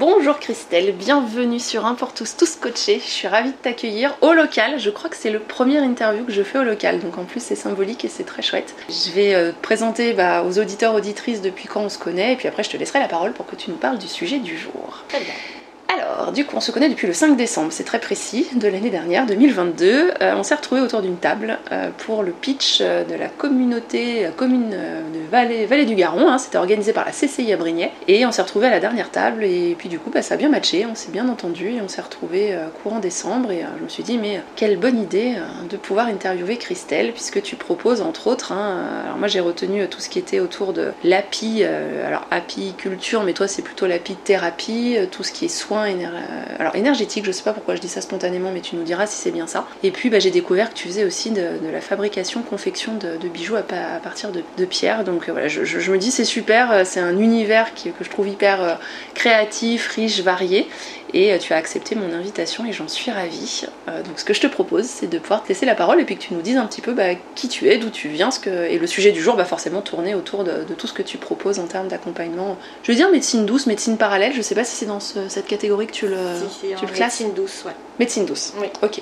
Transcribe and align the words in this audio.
Bonjour 0.00 0.38
Christelle, 0.38 0.92
bienvenue 0.92 1.58
sur 1.58 1.84
Un 1.84 1.94
pour 1.94 2.14
tous, 2.14 2.34
tous 2.34 2.56
coachés. 2.56 3.02
Je 3.04 3.10
suis 3.10 3.28
ravie 3.28 3.50
de 3.50 3.56
t'accueillir 3.56 4.16
au 4.22 4.32
local. 4.32 4.80
Je 4.80 4.88
crois 4.88 5.10
que 5.10 5.16
c'est 5.16 5.30
le 5.30 5.40
premier 5.40 5.76
interview 5.76 6.24
que 6.24 6.32
je 6.32 6.42
fais 6.42 6.56
au 6.56 6.62
local, 6.62 7.00
donc 7.00 7.18
en 7.18 7.24
plus 7.24 7.42
c'est 7.42 7.54
symbolique 7.54 8.02
et 8.06 8.08
c'est 8.08 8.24
très 8.24 8.40
chouette. 8.40 8.74
Je 8.88 9.10
vais 9.10 9.34
euh, 9.34 9.52
te 9.52 9.60
présenter 9.60 10.14
bah, 10.14 10.42
aux 10.42 10.58
auditeurs, 10.58 10.94
auditrices 10.94 11.42
depuis 11.42 11.68
quand 11.68 11.82
on 11.82 11.90
se 11.90 11.98
connaît, 11.98 12.32
et 12.32 12.36
puis 12.36 12.48
après 12.48 12.62
je 12.62 12.70
te 12.70 12.78
laisserai 12.78 12.98
la 12.98 13.08
parole 13.08 13.34
pour 13.34 13.44
que 13.44 13.56
tu 13.56 13.68
nous 13.68 13.76
parles 13.76 13.98
du 13.98 14.08
sujet 14.08 14.38
du 14.38 14.56
jour. 14.56 15.04
Très 15.08 15.20
bien. 15.20 15.34
Alors, 15.92 16.30
du 16.30 16.44
coup, 16.44 16.54
on 16.56 16.60
se 16.60 16.70
connaît 16.70 16.88
depuis 16.88 17.08
le 17.08 17.12
5 17.12 17.36
décembre, 17.36 17.72
c'est 17.72 17.82
très 17.82 17.98
précis, 17.98 18.46
de 18.54 18.68
l'année 18.68 18.90
dernière, 18.90 19.26
2022. 19.26 20.12
Euh, 20.22 20.34
on 20.36 20.44
s'est 20.44 20.54
retrouvés 20.54 20.80
autour 20.80 21.02
d'une 21.02 21.16
table 21.16 21.58
euh, 21.72 21.90
pour 21.98 22.22
le 22.22 22.30
pitch 22.30 22.78
euh, 22.80 23.02
de 23.02 23.14
la 23.14 23.26
communauté 23.26 24.28
commune 24.36 24.70
de 24.70 25.66
Vallée, 25.66 25.86
du 25.86 25.96
Garon. 25.96 26.28
Hein. 26.28 26.38
C'était 26.38 26.58
organisé 26.58 26.92
par 26.92 27.04
la 27.04 27.10
CCI 27.10 27.52
à 27.52 27.56
Brignais. 27.56 27.90
Et 28.06 28.24
on 28.24 28.30
s'est 28.30 28.42
retrouvés 28.42 28.68
à 28.68 28.70
la 28.70 28.78
dernière 28.78 29.10
table. 29.10 29.42
Et 29.42 29.74
puis, 29.76 29.88
du 29.88 29.98
coup, 29.98 30.10
bah, 30.10 30.22
ça 30.22 30.34
a 30.34 30.36
bien 30.36 30.48
matché, 30.48 30.86
on 30.86 30.94
s'est 30.94 31.10
bien 31.10 31.28
entendu. 31.28 31.70
Et 31.70 31.80
on 31.80 31.88
s'est 31.88 32.02
retrouvés 32.02 32.56
courant 32.82 33.00
décembre. 33.00 33.50
Et 33.50 33.64
je 33.78 33.82
me 33.82 33.88
suis 33.88 34.04
dit, 34.04 34.16
mais 34.16 34.42
quelle 34.54 34.78
bonne 34.78 35.00
idée 35.00 35.34
de 35.68 35.76
pouvoir 35.76 36.06
interviewer 36.06 36.56
Christelle, 36.56 37.12
puisque 37.12 37.42
tu 37.42 37.56
proposes, 37.56 38.00
entre 38.00 38.28
autres, 38.28 38.52
hein, 38.52 38.84
alors 39.04 39.18
moi 39.18 39.28
j'ai 39.28 39.40
retenu 39.40 39.88
tout 39.88 40.00
ce 40.00 40.08
qui 40.08 40.18
était 40.18 40.40
autour 40.40 40.72
de 40.72 40.92
l'api, 41.04 41.64
alors 41.64 42.26
apiculture, 42.30 43.22
mais 43.22 43.32
toi 43.32 43.48
c'est 43.48 43.62
plutôt 43.62 43.86
l'api-thérapie, 43.86 44.96
tout 45.10 45.22
ce 45.22 45.32
qui 45.32 45.46
est 45.46 45.48
soins 45.48 45.79
alors 46.58 46.76
énergétique, 46.76 47.24
je 47.24 47.32
sais 47.32 47.42
pas 47.42 47.52
pourquoi 47.52 47.74
je 47.74 47.80
dis 47.80 47.88
ça 47.88 48.00
spontanément, 48.00 48.50
mais 48.52 48.60
tu 48.60 48.76
nous 48.76 48.82
diras 48.82 49.06
si 49.06 49.16
c'est 49.16 49.30
bien 49.30 49.46
ça. 49.46 49.66
Et 49.82 49.90
puis 49.90 50.10
bah, 50.10 50.18
j'ai 50.18 50.30
découvert 50.30 50.70
que 50.70 50.74
tu 50.74 50.88
faisais 50.88 51.04
aussi 51.04 51.30
de, 51.30 51.42
la 51.72 51.80
fabrication, 51.80 52.42
confection 52.42 52.94
de, 52.94 53.28
bijoux 53.28 53.56
à, 53.56 53.62
partir 53.62 54.30
de, 54.30 54.64
pierres. 54.64 55.04
Donc 55.04 55.28
euh, 55.28 55.32
voilà, 55.32 55.48
je, 55.48 55.90
me 55.90 55.98
dis 55.98 56.10
c'est 56.10 56.24
super, 56.24 56.70
euh, 56.70 56.82
c'est 56.84 57.00
un 57.00 57.18
univers 57.18 57.74
que 57.74 57.90
je 58.00 58.10
trouve 58.10 58.28
hyper 58.28 58.62
euh, 58.62 58.74
créatif, 59.14 59.88
riche, 59.88 60.20
varié. 60.20 60.68
Et 61.12 61.36
tu 61.38 61.52
as 61.52 61.56
accepté 61.56 61.94
mon 61.94 62.12
invitation 62.12 62.64
et 62.66 62.72
j'en 62.72 62.88
suis 62.88 63.10
ravie. 63.10 63.66
donc 63.86 64.18
ce 64.18 64.24
que 64.24 64.34
je 64.34 64.40
te 64.40 64.46
propose, 64.46 64.84
c'est 64.84 65.08
de 65.08 65.18
pouvoir 65.18 65.42
te 65.42 65.48
laisser 65.48 65.66
la 65.66 65.74
parole 65.74 66.00
et 66.00 66.04
puis 66.04 66.16
que 66.16 66.22
tu 66.22 66.34
nous 66.34 66.42
dises 66.42 66.56
un 66.56 66.66
petit 66.66 66.80
peu 66.80 66.92
bah, 66.92 67.14
qui 67.34 67.48
tu 67.48 67.68
es, 67.68 67.78
d'où 67.78 67.90
tu 67.90 68.08
viens, 68.08 68.30
ce 68.30 68.40
que... 68.40 68.50
et 68.50 68.78
le 68.78 68.86
sujet 68.86 69.12
du 69.12 69.20
jour 69.20 69.36
va 69.36 69.44
forcément 69.44 69.82
tourner 69.82 70.14
autour 70.14 70.44
de, 70.44 70.64
tout 70.76 70.86
ce 70.86 70.92
que 70.92 71.02
tu 71.02 71.18
proposes 71.18 71.58
en 71.58 71.66
termes 71.66 71.88
d'accompagnement. 71.88 72.56
Je 72.82 72.92
veux 72.92 72.96
dire 72.96 73.10
médecine 73.10 73.46
douce, 73.46 73.66
médecine 73.66 73.96
parallèle, 73.96 74.32
je 74.32 74.42
sais 74.42 74.54
pas 74.54 74.64
si 74.64 74.76
c'est 74.76 74.86
dans 74.86 75.00
cette 75.00 75.46
catégorie 75.46 75.86
que 75.86 75.92
tu 75.92 76.06
le, 76.06 76.16
tu 76.60 76.86
le 76.86 76.92
classes. 76.92 77.20
Médecine 77.20 77.34
douce, 77.34 77.64
ouais. 77.66 77.72
Médecine 77.98 78.26
douce, 78.26 78.52
oui. 78.60 78.68
Ok. 78.82 78.98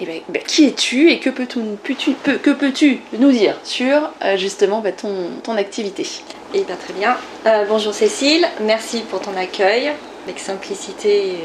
Et 0.00 0.04
eh 0.04 0.06
ben, 0.06 0.20
ben, 0.30 0.42
qui 0.42 0.64
es-tu 0.64 1.10
et 1.10 1.20
que 1.20 1.30
peux-tu 1.30 2.12
peux, 2.12 2.38
que 2.38 2.50
peux 2.50 2.72
nous 3.18 3.30
dire 3.30 3.56
sur 3.62 4.10
euh, 4.24 4.36
justement 4.36 4.80
ben, 4.80 4.92
ton, 4.92 5.28
ton 5.44 5.56
activité? 5.56 6.06
Eh 6.54 6.64
bien 6.64 6.76
très 6.76 6.94
bien. 6.94 7.16
Euh, 7.46 7.66
bonjour 7.68 7.94
Cécile, 7.94 8.46
merci 8.62 9.02
pour 9.02 9.20
ton 9.20 9.36
accueil 9.36 9.92
avec 10.24 10.38
simplicité 10.38 11.36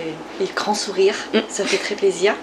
et, 0.42 0.46
grand 0.56 0.76
sourire. 0.76 1.16
Mm. 1.34 1.40
Ça 1.50 1.66
fait 1.66 1.78
très 1.78 1.96
plaisir. 1.96 2.34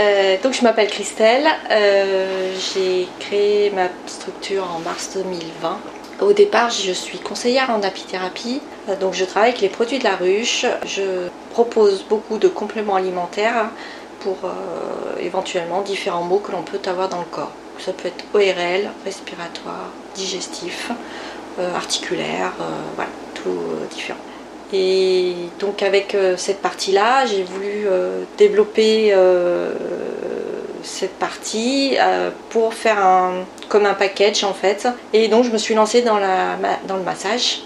Euh, 0.00 0.36
donc 0.44 0.52
je 0.52 0.62
m'appelle 0.62 0.86
Christelle, 0.88 1.48
j'ai 1.68 3.08
créé 3.18 3.70
ma 3.70 3.88
structure 4.06 4.64
en 4.72 4.78
mars 4.78 5.10
2020. 5.14 5.80
Au 6.20 6.32
départ, 6.32 6.70
je 6.70 6.92
suis 6.92 7.18
conseillère 7.18 7.70
en 7.70 7.82
apithérapie, 7.82 8.60
donc 9.00 9.14
je 9.14 9.24
travaille 9.24 9.50
avec 9.50 9.60
les 9.60 9.68
produits 9.68 9.98
de 10.00 10.04
la 10.04 10.16
ruche. 10.16 10.66
Je 10.84 11.28
propose 11.50 12.04
beaucoup 12.04 12.38
de 12.38 12.48
compléments 12.48 12.96
alimentaires 12.96 13.70
pour 14.20 14.36
euh, 14.44 15.20
éventuellement 15.20 15.82
différents 15.82 16.24
maux 16.24 16.38
que 16.38 16.52
l'on 16.52 16.62
peut 16.62 16.80
avoir 16.86 17.08
dans 17.08 17.20
le 17.20 17.24
corps. 17.24 17.52
Ça 17.78 17.92
peut 17.92 18.08
être 18.08 18.24
ORL, 18.34 18.90
respiratoire, 19.04 19.90
digestif, 20.14 20.90
euh, 21.60 21.74
articulaire, 21.74 22.52
voilà, 22.96 23.10
tout 23.34 23.58
différent. 23.90 24.18
Et 24.72 25.34
donc 25.58 25.82
avec 25.82 26.14
euh, 26.14 26.36
cette 26.36 26.60
partie-là, 26.60 27.24
j'ai 27.26 27.42
voulu 27.42 27.86
euh, 27.86 28.22
développer 28.36 29.12
euh, 29.12 29.72
cette 30.82 31.14
partie 31.18 31.96
pour 32.50 32.72
faire 32.74 33.04
un, 33.04 33.44
comme 33.68 33.86
un 33.86 33.94
package 33.94 34.44
en 34.44 34.54
fait. 34.54 34.86
Et 35.12 35.28
donc 35.28 35.44
je 35.44 35.50
me 35.50 35.58
suis 35.58 35.74
lancée 35.74 36.02
dans, 36.02 36.18
la, 36.18 36.56
dans 36.86 36.96
le 36.96 37.02
massage. 37.02 37.62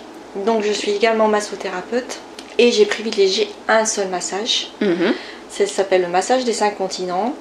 Donc 0.47 0.63
je 0.65 0.73
suis 0.73 0.93
également 0.93 1.29
massothérapeute 1.29 2.19
et 2.59 2.73
j'ai 2.73 2.87
privilégié 2.87 3.51
un 3.69 3.85
seul 3.85 4.09
massage. 4.09 4.71
Mhm. 4.81 5.15
Ça 5.51 5.67
s'appelle 5.67 6.03
le 6.03 6.09
massage 6.09 6.45
des 6.45 6.53
cinq 6.53 6.79
continents. 6.79 7.35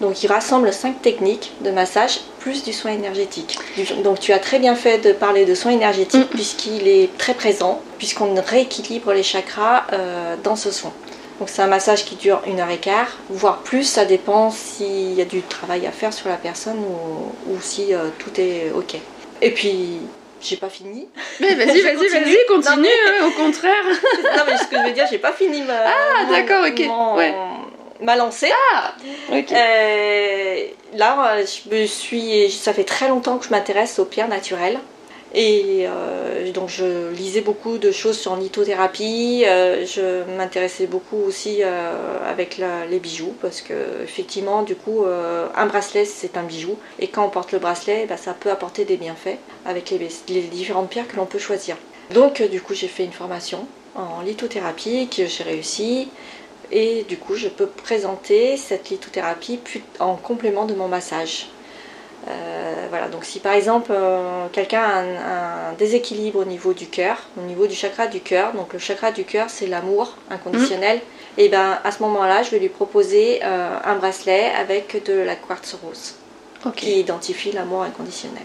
Donc 0.00 0.22
il 0.22 0.26
rassemble 0.26 0.72
cinq 0.72 1.00
techniques 1.02 1.52
de 1.62 1.70
massage 1.70 2.20
plus 2.44 2.62
du 2.62 2.74
soin 2.74 2.92
énergétique. 2.92 3.58
Donc 4.04 4.20
tu 4.20 4.34
as 4.34 4.38
très 4.38 4.58
bien 4.58 4.74
fait 4.74 4.98
de 4.98 5.12
parler 5.12 5.46
de 5.46 5.54
soin 5.54 5.72
énergétique 5.72 6.26
mm. 6.26 6.36
puisqu'il 6.36 6.86
est 6.86 7.16
très 7.16 7.32
présent, 7.32 7.80
puisqu'on 7.96 8.34
rééquilibre 8.34 9.14
les 9.14 9.22
chakras 9.22 9.84
euh, 9.94 10.36
dans 10.44 10.54
ce 10.54 10.70
soin. 10.70 10.92
Donc 11.38 11.48
c'est 11.48 11.62
un 11.62 11.68
massage 11.68 12.04
qui 12.04 12.16
dure 12.16 12.42
une 12.46 12.60
heure 12.60 12.68
et 12.68 12.76
quart, 12.76 13.16
voire 13.30 13.60
plus, 13.60 13.84
ça 13.84 14.04
dépend 14.04 14.50
s'il 14.50 15.14
y 15.14 15.22
a 15.22 15.24
du 15.24 15.40
travail 15.40 15.86
à 15.86 15.90
faire 15.90 16.12
sur 16.12 16.28
la 16.28 16.36
personne 16.36 16.76
ou, 16.76 17.56
si 17.62 17.94
euh, 17.94 18.10
tout 18.18 18.38
est 18.38 18.70
ok. 18.76 18.96
Et 19.40 19.50
puis 19.50 20.00
j'ai 20.42 20.58
pas 20.58 20.68
fini. 20.68 21.08
Mais 21.40 21.54
vas-y, 21.54 21.80
vas-y, 21.80 22.08
vas-y, 22.08 22.36
continue, 22.46 22.86
hein, 22.86 23.26
au 23.26 23.30
contraire. 23.42 23.84
non, 24.36 24.42
mais 24.46 24.58
ce 24.58 24.64
que 24.64 24.76
je 24.76 24.86
veux 24.86 24.92
dire, 24.92 25.06
j'ai 25.10 25.18
pas 25.18 25.32
fini 25.32 25.62
ma. 25.62 25.86
Ah, 25.86 26.26
d'accord, 26.30 26.66
ok. 26.68 27.16
ouais 27.16 27.34
m'a 28.00 28.16
lancé. 28.16 28.48
Ah, 28.74 28.94
euh, 29.32 30.66
là, 30.94 31.36
je 31.42 31.74
me 31.74 31.86
suis, 31.86 32.50
ça 32.50 32.72
fait 32.72 32.84
très 32.84 33.08
longtemps 33.08 33.38
que 33.38 33.46
je 33.46 33.50
m'intéresse 33.50 33.98
aux 33.98 34.04
pierres 34.04 34.28
naturelles. 34.28 34.78
Et 35.36 35.86
euh, 35.88 36.52
donc 36.52 36.68
je 36.68 37.10
lisais 37.10 37.40
beaucoup 37.40 37.78
de 37.78 37.90
choses 37.90 38.16
sur 38.16 38.36
lithothérapie, 38.36 39.42
euh, 39.44 39.84
je 39.84 40.22
m'intéressais 40.36 40.86
beaucoup 40.86 41.16
aussi 41.16 41.60
avec 42.24 42.60
les 42.88 43.00
bijoux 43.00 43.34
parce 43.42 43.60
que 43.60 43.74
effectivement 44.04 44.62
du 44.62 44.76
coup 44.76 45.04
un 45.04 45.66
bracelet 45.66 46.04
c'est 46.04 46.36
un 46.36 46.44
bijou 46.44 46.78
et 47.00 47.08
quand 47.08 47.26
on 47.26 47.30
porte 47.30 47.50
le 47.50 47.58
bracelet 47.58 48.06
bah, 48.08 48.16
ça 48.16 48.32
peut 48.32 48.52
apporter 48.52 48.84
des 48.84 48.96
bienfaits 48.96 49.38
avec 49.66 49.90
les, 49.90 50.08
les 50.28 50.42
différentes 50.42 50.88
pierres 50.88 51.08
que 51.08 51.16
l'on 51.16 51.26
peut 51.26 51.40
choisir. 51.40 51.76
Donc 52.12 52.40
du 52.40 52.60
coup 52.60 52.74
j'ai 52.74 52.86
fait 52.86 53.04
une 53.04 53.12
formation 53.12 53.66
en 53.96 54.22
lithothérapie 54.22 55.08
que 55.08 55.26
j'ai 55.26 55.44
réussi 55.44 56.08
et 56.70 57.04
du 57.08 57.16
coup 57.16 57.34
je 57.34 57.48
peux 57.48 57.66
présenter 57.66 58.56
cette 58.56 58.90
lithothérapie 58.90 59.60
en 59.98 60.16
complément 60.16 60.66
de 60.66 60.74
mon 60.74 60.88
massage. 60.88 61.48
Euh, 62.26 62.86
voilà, 62.88 63.08
donc 63.08 63.24
si 63.24 63.38
par 63.38 63.52
exemple 63.52 63.90
euh, 63.90 64.46
quelqu'un 64.50 64.80
a 64.82 64.98
un, 65.00 65.72
déséquilibre 65.74 66.38
au 66.38 66.44
niveau 66.44 66.72
du 66.72 66.86
cœur, 66.86 67.18
au 67.38 67.42
niveau 67.42 67.66
du 67.66 67.74
chakra 67.74 68.06
du 68.06 68.20
cœur, 68.20 68.54
donc 68.54 68.72
le 68.72 68.78
chakra 68.78 69.12
du 69.12 69.24
cœur 69.24 69.50
c'est 69.50 69.66
l'amour 69.66 70.16
inconditionnel, 70.30 70.98
mmh. 70.98 71.40
et 71.40 71.48
ben 71.50 71.78
à 71.84 71.90
ce 71.90 72.02
moment-là 72.02 72.42
je 72.42 72.50
vais 72.50 72.60
lui 72.60 72.70
proposer 72.70 73.40
euh, 73.42 73.76
un 73.84 73.96
bracelet 73.96 74.50
avec 74.58 75.04
de 75.04 75.12
la 75.12 75.36
quartz 75.36 75.76
rose 75.82 76.14
qui 76.76 76.98
identifie 76.98 77.52
l'amour 77.52 77.82
inconditionnel. 77.82 78.44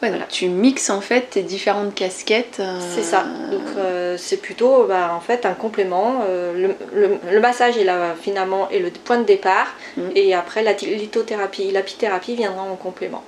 Voilà. 0.00 0.26
Tu 0.28 0.48
mixes 0.48 0.90
en 0.90 1.00
fait 1.00 1.30
tes 1.30 1.42
différentes 1.42 1.94
casquettes. 1.94 2.58
Euh, 2.60 2.78
c'est 2.94 3.02
ça. 3.02 3.24
Donc 3.50 3.62
euh, 3.76 4.16
c'est 4.18 4.36
plutôt 4.36 4.84
bah, 4.84 5.12
en 5.14 5.20
fait 5.20 5.46
un 5.46 5.54
complément. 5.54 6.22
Euh, 6.28 6.72
le, 6.94 7.40
massage 7.40 7.76
est 7.76 7.84
là 7.84 8.14
finalement 8.20 8.68
est 8.70 8.78
le 8.78 8.90
point 8.90 9.18
de 9.18 9.24
départ 9.24 9.74
mm. 9.96 10.02
et 10.14 10.34
après 10.34 10.62
la 10.62 10.72
lithothérapie, 10.72 11.70
l'apithérapie 11.70 12.34
viendra 12.34 12.62
en 12.62 12.76
complément. 12.76 13.22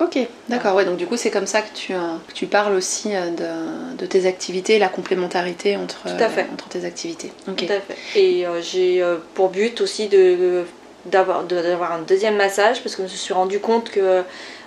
Ok, 0.00 0.18
d'accord. 0.48 0.76
Ouais, 0.76 0.86
donc 0.86 0.96
du 0.96 1.06
coup, 1.06 1.18
c'est 1.18 1.30
comme 1.30 1.46
ça 1.46 1.60
que 1.60 1.74
tu, 1.74 1.92
que 1.92 2.32
tu 2.32 2.46
parles 2.46 2.72
aussi 2.74 3.10
de, 3.10 3.96
de 3.98 4.06
tes 4.06 4.24
activités, 4.24 4.78
la 4.78 4.88
complémentarité 4.88 5.76
entre, 5.76 6.04
Tout 6.04 6.24
à 6.24 6.30
fait. 6.30 6.46
entre 6.50 6.68
tes 6.70 6.86
activités. 6.86 7.30
Tout 7.44 7.66
à 7.68 7.80
fait. 7.80 8.18
Et 8.18 8.46
j'ai 8.62 9.04
pour 9.34 9.50
but 9.50 9.82
aussi 9.82 10.08
de 10.08 10.64
d'avoir 11.06 11.44
de- 11.44 11.60
d'avoir 11.60 11.92
un 11.92 12.00
deuxième 12.00 12.36
massage 12.36 12.82
parce 12.82 12.94
que 12.96 13.06
je 13.06 13.12
me 13.12 13.16
suis 13.16 13.34
rendu 13.34 13.58
compte 13.58 13.90
que 13.90 14.22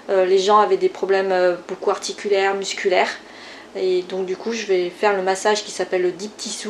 les 0.10 0.40
gens 0.40 0.60
avaient 0.60 0.78
des 0.78 0.90
problèmes 0.90 1.32
euh, 1.32 1.56
beaucoup 1.68 1.90
articulaires, 1.92 2.56
musculaires. 2.56 3.10
Et 3.76 4.04
donc 4.04 4.26
du 4.26 4.36
coup, 4.38 4.54
je 4.54 4.66
vais 4.66 4.90
faire 4.90 5.16
le 5.16 5.24
massage 5.24 5.64
qui 5.64 5.72
s'appelle 5.72 6.02
le 6.04 6.12
deep 6.12 6.36
tissue. 6.38 6.70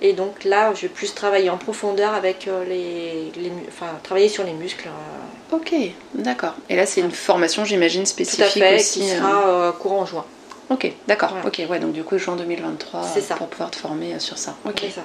Et 0.00 0.12
donc 0.12 0.44
là, 0.44 0.72
je 0.74 0.82
vais 0.82 0.88
plus 0.88 1.12
travailler 1.12 1.50
en 1.50 1.56
profondeur 1.58 2.14
avec 2.14 2.46
euh, 2.46 2.64
les, 2.64 3.32
les 3.42 3.50
enfin 3.66 3.86
travailler 4.04 4.28
sur 4.28 4.44
les 4.44 4.52
muscles. 4.52 4.88
euh, 4.88 5.56
Ok, 5.56 5.74
d'accord. 6.14 6.54
Et 6.68 6.76
là, 6.76 6.86
c'est 6.86 7.00
une 7.00 7.10
formation, 7.10 7.64
j'imagine, 7.64 8.02
tout 8.04 8.08
spécifique 8.10 8.42
à 8.42 8.48
fait, 8.48 8.76
aussi. 8.76 9.00
qui 9.00 9.10
euh, 9.10 9.16
sera 9.16 9.48
euh, 9.48 9.72
courant 9.72 10.06
juin. 10.06 10.24
Ok, 10.70 10.92
d'accord. 11.06 11.30
Voilà. 11.30 11.46
Ok, 11.46 11.62
ouais, 11.70 11.78
donc 11.78 11.92
du 11.92 12.02
coup, 12.04 12.18
juin 12.18 12.36
2023, 12.36 13.02
C'est 13.02 13.20
euh, 13.20 13.22
ça. 13.22 13.34
pour 13.36 13.46
pouvoir 13.48 13.70
te 13.70 13.76
former 13.76 14.14
euh, 14.14 14.18
sur 14.18 14.36
ça. 14.36 14.54
Ok. 14.66 14.82
Ça. 14.94 15.00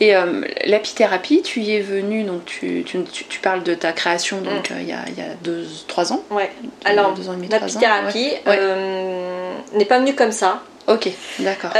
Et 0.00 0.16
euh, 0.16 0.42
l'apithérapie, 0.64 1.42
tu 1.42 1.60
y 1.60 1.76
es 1.76 1.80
venue, 1.80 2.24
donc 2.24 2.44
tu, 2.44 2.82
tu, 2.84 3.02
tu- 3.04 3.38
parles 3.40 3.62
de 3.62 3.74
ta 3.74 3.92
création 3.92 4.40
donc 4.40 4.70
Mm. 4.70 4.74
euh, 4.74 4.80
il 4.80 4.88
y, 4.88 4.92
a, 4.92 5.04
il 5.08 5.14
y 5.18 5.22
a 5.22 5.34
deux, 5.42 5.64
trois 5.86 6.12
ans? 6.12 6.22
Ouais. 6.30 6.50
deux- 6.62 6.70
Alors, 6.84 7.14
L'apithérapie 7.50 8.18
ouais. 8.18 8.42
Ouais. 8.46 8.56
euh, 8.58 9.52
n'est 9.74 9.84
pas 9.84 9.98
venue 10.00 10.14
comme 10.14 10.32
ça. 10.32 10.60
Ok, 10.88 11.08
d'accord. 11.38 11.70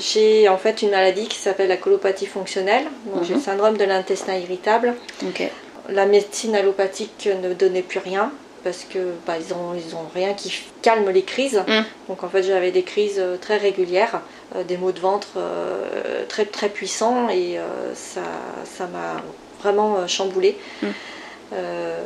J'ai 0.00 0.48
en 0.48 0.56
fait 0.58 0.82
une 0.82 0.90
maladie 0.90 1.26
qui 1.26 1.38
s'appelle 1.38 1.68
la 1.68 1.76
colopathie 1.76 2.26
fonctionnelle. 2.26 2.84
Donc, 3.12 3.24
J'ai 3.24 3.32
Mhm. 3.34 3.38
le 3.40 3.44
syndrome 3.44 3.76
de 3.76 3.84
l'intestin 3.84 4.34
irritable. 4.36 4.94
Ok. 5.26 5.42
La 5.88 6.06
médecine 6.06 6.54
allopathique 6.54 7.28
ne 7.42 7.52
donnait 7.52 7.82
plus 7.82 7.98
rien 7.98 8.30
parce 8.64 8.84
que 8.84 9.12
bah, 9.26 9.34
ils 9.38 9.52
ont 9.54 9.74
ils 9.74 9.94
ont 9.94 10.08
rien 10.14 10.34
qui 10.34 10.52
calme 10.82 11.08
les 11.10 11.22
crises. 11.22 11.62
Mm. 11.68 11.82
Donc 12.08 12.24
en 12.24 12.28
fait 12.28 12.42
j'avais 12.42 12.70
des 12.72 12.82
crises 12.82 13.18
euh, 13.18 13.36
très 13.36 13.58
régulières, 13.58 14.22
euh, 14.56 14.64
des 14.64 14.76
maux 14.78 14.92
de 14.92 15.00
ventre 15.00 15.28
euh, 15.36 16.24
très 16.28 16.46
très 16.46 16.68
puissants 16.70 17.28
et 17.28 17.58
euh, 17.58 17.94
ça 17.94 18.22
ça 18.64 18.86
m'a 18.86 19.20
vraiment 19.62 19.98
euh, 19.98 20.06
chamboulé. 20.06 20.56
Mm. 20.82 20.86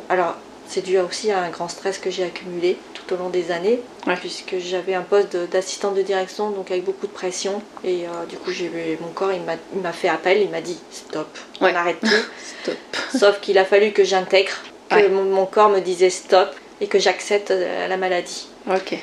Alors 0.09 0.35
c'est 0.67 0.81
dû 0.83 0.99
aussi 0.99 1.31
à 1.31 1.39
un 1.39 1.49
grand 1.49 1.67
stress 1.67 1.97
que 1.97 2.11
j'ai 2.11 2.23
accumulé 2.23 2.77
tout 2.93 3.11
au 3.15 3.17
long 3.17 3.29
des 3.29 3.49
années, 3.49 3.79
Ouais. 4.05 4.15
puisque 4.15 4.59
j'avais 4.59 4.93
un 4.93 5.01
poste 5.01 5.35
d'assistante 5.35 5.95
de 5.95 6.03
direction, 6.03 6.51
donc 6.51 6.69
avec 6.69 6.83
beaucoup 6.83 7.07
de 7.07 7.11
pression. 7.11 7.63
Et 7.83 8.05
euh, 8.05 8.25
du 8.29 8.35
coup, 8.37 8.51
j'ai 8.51 8.69
mon 9.01 9.07
corps, 9.07 9.33
il 9.33 9.41
m'a- 9.41 9.55
il 9.73 9.81
m'a 9.81 9.91
fait 9.93 10.09
appel, 10.09 10.39
il 10.41 10.49
m'a 10.49 10.61
dit 10.61 10.77
stop, 10.91 11.27
Ouais. 11.59 11.71
on 11.73 11.75
arrête 11.75 11.99
tout. 11.99 12.07
Stop. 12.61 12.75
Sauf 13.17 13.39
qu'il 13.41 13.57
a 13.57 13.65
fallu 13.65 13.93
que 13.93 14.03
j'intègre, 14.03 14.51
que 14.89 14.95
Ouais. 14.95 15.09
mon, 15.09 15.23
mon 15.23 15.45
corps 15.45 15.69
me 15.69 15.79
disait 15.79 16.09
stop 16.09 16.49
et 16.81 16.87
que 16.87 16.99
j'accepte 16.99 17.51
euh, 17.51 17.87
la 17.87 17.97
maladie. 17.97 18.47
Ok. 18.69 18.95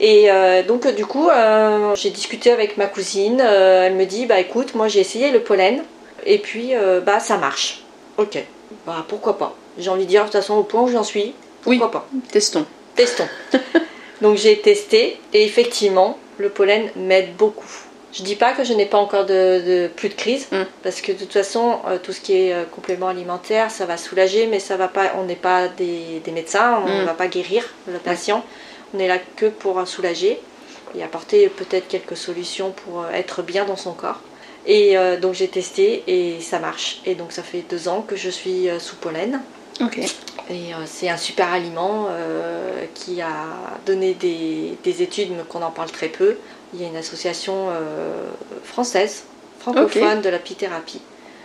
Et 0.00 0.30
euh, 0.30 0.62
donc 0.62 0.86
euh, 0.86 0.92
du 0.92 1.04
coup, 1.04 1.28
euh, 1.28 1.94
j'ai 1.94 2.10
discuté 2.10 2.50
avec 2.50 2.76
ma 2.78 2.86
cousine. 2.86 3.40
euh, 3.44 3.86
elle 3.86 3.94
me 3.94 4.06
dit, 4.06 4.26
bah 4.26 4.40
écoute, 4.40 4.74
moi 4.74 4.88
j'ai 4.88 5.00
essayé 5.00 5.30
le 5.30 5.40
pollen 5.40 5.82
et 6.24 6.38
puis 6.38 6.72
bah 7.04 7.20
ça 7.20 7.36
marche. 7.36 7.82
Ok, 8.18 8.42
bah 8.86 9.04
pourquoi 9.08 9.38
pas? 9.38 9.54
J'ai 9.78 9.88
envie 9.90 10.04
de 10.04 10.08
dire 10.08 10.22
de 10.22 10.26
toute 10.26 10.32
façon 10.40 10.54
au 10.54 10.62
point 10.64 10.82
où 10.82 10.88
j'en 10.88 11.04
suis, 11.04 11.34
pourquoi 11.62 11.86
Oui. 11.86 11.92
pas? 11.92 12.08
Testons. 12.32 12.66
Testons. 12.94 13.28
donc 14.22 14.36
j'ai 14.36 14.58
testé 14.58 15.18
et 15.32 15.44
effectivement, 15.44 16.18
le 16.38 16.48
pollen 16.50 16.90
m'aide 16.96 17.36
beaucoup. 17.36 17.68
Je 18.12 18.22
dis 18.24 18.34
pas 18.34 18.52
que 18.54 18.64
je 18.64 18.72
n'ai 18.72 18.86
pas 18.86 18.98
encore 18.98 19.24
de, 19.24 19.62
de- 19.64 19.90
plus 19.94 20.08
de 20.08 20.14
crise 20.14 20.48
Mm. 20.50 20.62
parce 20.82 21.00
que 21.00 21.12
de 21.12 21.18
toute 21.18 21.32
façon, 21.32 21.78
euh, 21.86 21.98
tout 22.02 22.12
ce 22.12 22.20
qui 22.20 22.32
est 22.34 22.52
euh, 22.52 22.64
complément 22.64 23.06
alimentaire, 23.08 23.70
ça 23.70 23.86
va 23.86 23.96
soulager, 23.96 24.46
mais 24.48 24.58
ça 24.58 24.76
va 24.76 24.88
pas. 24.88 25.12
On 25.18 25.24
n'est 25.24 25.36
pas 25.36 25.68
des, 25.68 26.20
des 26.24 26.32
médecins, 26.32 26.82
on 26.84 26.88
ne 26.88 27.02
Mm. 27.02 27.06
va 27.06 27.14
pas 27.14 27.28
guérir 27.28 27.62
le 27.86 27.98
patient. 27.98 28.44
On 28.94 28.98
est 28.98 29.06
là 29.06 29.18
que 29.36 29.46
pour 29.46 29.86
soulager 29.86 30.40
et 30.96 31.02
apporter 31.04 31.48
peut-être 31.48 31.86
quelques 31.86 32.16
solutions 32.16 32.72
pour 32.72 33.02
euh, 33.02 33.10
être 33.12 33.42
bien 33.42 33.64
dans 33.64 33.76
son 33.76 33.92
corps. 33.92 34.20
Et 34.66 34.98
euh, 34.98 35.18
donc 35.18 35.34
j'ai 35.34 35.48
testé 35.48 36.02
et 36.08 36.40
ça 36.40 36.58
marche. 36.58 37.00
Et 37.06 37.14
donc 37.14 37.30
ça 37.32 37.42
fait 37.44 37.64
deux 37.70 37.86
ans 37.88 38.02
que 38.06 38.16
je 38.16 38.28
suis 38.28 38.68
sous 38.80 38.96
pollen. 38.96 39.40
Ok. 39.80 39.98
Et 40.50 40.72
c'est 40.84 41.08
un 41.08 41.16
super 41.16 41.50
aliment 41.52 42.08
qui 42.94 43.22
a 43.22 43.32
donné 43.86 44.14
des, 44.14 44.76
des 44.82 45.00
études, 45.02 45.30
mais 45.30 45.44
qu'on 45.48 45.62
en 45.62 45.70
parle 45.70 45.90
très 45.92 46.08
peu. 46.08 46.36
Il 46.74 46.80
y 46.80 46.84
a 46.84 46.88
une 46.88 46.96
association 46.96 47.68
euh, 47.70 48.26
française, 48.64 49.24
francophone 49.58 50.20
de 50.22 50.28
l'apithérapie. 50.28 51.00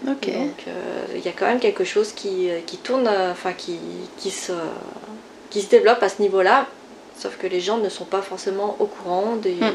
Ok. 0.07 0.27
Donc 0.31 0.63
euh, 0.67 0.71
il 1.15 1.25
y 1.25 1.27
a 1.27 1.31
quand 1.31 1.47
même 1.47 1.59
quelque 1.59 1.83
chose 1.83 2.11
qui, 2.13 2.49
euh, 2.49 2.59
qui 2.65 2.77
tourne, 2.77 3.09
enfin 3.31 3.53
qui, 3.53 3.77
qui, 4.17 4.29
se, 4.29 4.51
qui 5.49 5.61
se 5.61 5.69
développe 5.69 6.03
à 6.03 6.09
ce 6.09 6.21
niveau-là. 6.21 6.67
Sauf 7.17 7.37
que 7.37 7.47
les 7.47 7.61
gens 7.61 7.77
ne 7.77 7.89
sont 7.89 8.03
pas 8.05 8.21
forcément 8.21 8.75
au 8.79 8.85
courant 8.85 9.35
des- 9.37 9.53
Hmm. 9.55 9.71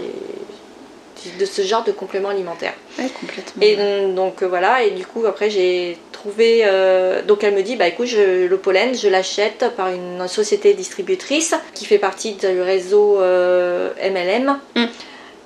de 1.38 1.44
ce 1.44 1.60
genre 1.62 1.84
de 1.84 1.92
compléments 1.92 2.30
alimentaires. 2.30 2.72
Ouais, 2.98 3.08
complètement. 3.20 3.60
Et 3.62 3.76
donc, 3.76 4.14
donc, 4.14 4.42
euh, 4.42 4.46
voilà, 4.48 4.82
et 4.84 4.90
du 4.92 5.04
coup 5.04 5.26
après 5.26 5.50
j'ai 5.50 5.98
trouvé, 6.12 6.62
euh, 6.64 7.22
donc 7.22 7.44
elle 7.44 7.54
me 7.54 7.62
dit 7.62 7.76
bah 7.76 7.88
écoute 7.88 8.06
je- 8.06 8.46
le 8.46 8.56
pollen 8.56 8.94
je 8.94 9.06
l'achète 9.08 9.66
par 9.76 9.88
une 9.88 10.26
société 10.28 10.72
distributrice 10.74 11.54
qui 11.74 11.84
fait 11.84 11.98
partie 11.98 12.34
du 12.34 12.60
réseau 12.62 13.20
euh, 13.20 13.90
MLM. 14.02 14.58
Mm. 14.76 14.84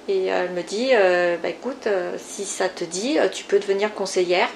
Et 0.08 0.26
elle 0.26 0.50
me 0.50 0.62
dit 0.62 0.90
euh, 0.92 1.36
bah 1.42 1.48
écoute 1.48 1.86
euh, 1.86 2.12
si 2.18 2.44
ça 2.44 2.68
te 2.68 2.84
dit 2.84 3.18
euh, 3.18 3.28
tu 3.28 3.44
peux 3.44 3.58
devenir 3.58 3.94
conseillère 3.94 4.48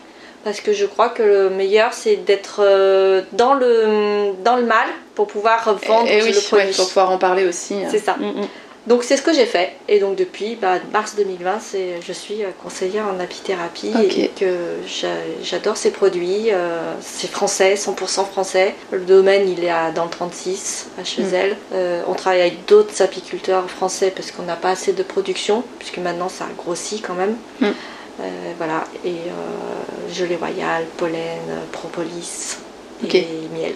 parce 0.45 0.61
que 0.61 0.73
je 0.73 0.85
crois 0.87 1.09
que 1.09 1.23
le 1.23 1.51
meilleur 1.51 1.93
c'est 1.95 2.17
d'être 2.17 2.61
euh, 2.63 3.23
dans 3.33 3.55
le 3.55 4.33
dans 4.45 4.57
le 4.57 4.65
mal 4.65 4.87
pour 5.15 5.27
pouvoir 5.27 5.65
vendre 5.87 6.09
Et, 6.11 6.23
oui, 6.23 6.33
le 6.33 6.41
produit. 6.41 6.67
ouais, 6.67 6.73
pour 6.73 6.87
pouvoir 6.89 7.11
en 7.11 7.19
parler 7.19 7.47
aussi. 7.47 7.75
hein. 7.75 7.89
C'est 7.91 7.99
ça. 7.99 8.17
Mm, 8.19 8.43
mm. 8.43 8.49
Donc 8.89 9.05
c'est 9.05 9.17
ce 9.19 9.23
que 9.23 9.33
j'ai 9.35 9.45
fait. 9.45 9.73
Et 9.87 10.01
donc 10.01 10.17
depuis 10.17 10.57
bah, 10.57 10.79
mars 10.93 11.15
2020, 11.17 11.59
c'est, 11.61 12.01
je 12.07 12.13
suis 12.13 12.43
euh, 12.43 12.49
conseillère 12.63 13.07
en 13.07 13.21
apithérapie 13.21 13.93
et 14.23 14.29
que 14.29 14.47
j'a- 14.87 15.09
j'adore 15.43 15.77
ces 15.77 15.91
produits. 15.91 16.47
euh, 16.53 16.95
c'est 17.03 17.31
français, 17.31 17.75
100% 17.75 18.25
français. 18.27 18.75
Le 18.91 19.01
domaine 19.01 19.49
il 19.49 19.63
est 19.63 19.71
à, 19.71 19.91
dans 19.91 20.05
le 20.05 20.11
36 20.11 20.87
à 20.99 21.05
Chezelle. 21.05 21.57
Euh, 21.75 22.03
on 22.09 22.15
travaille 22.15 22.41
avec 22.41 22.65
d'autres 22.67 23.03
apiculteurs 23.03 23.69
français 23.71 24.11
parce 24.15 24.31
qu'on 24.31 24.45
n'a 24.45 24.57
pas 24.57 24.71
assez 24.71 24.93
de 24.95 25.03
production 25.03 25.63
puisque 25.79 25.99
maintenant 25.99 26.29
ça 26.31 26.45
a 26.45 26.53
grossi 26.57 27.01
quand 27.03 27.15
même. 27.15 27.37
Mm. 27.61 27.67
Euh, 28.21 28.53
voilà. 28.57 28.85
Et 29.05 29.15
gelée 30.13 30.37
royale, 30.37 30.85
pollen, 30.97 31.39
propolis 31.73 32.57
et 33.05 33.27
miel. 33.55 33.75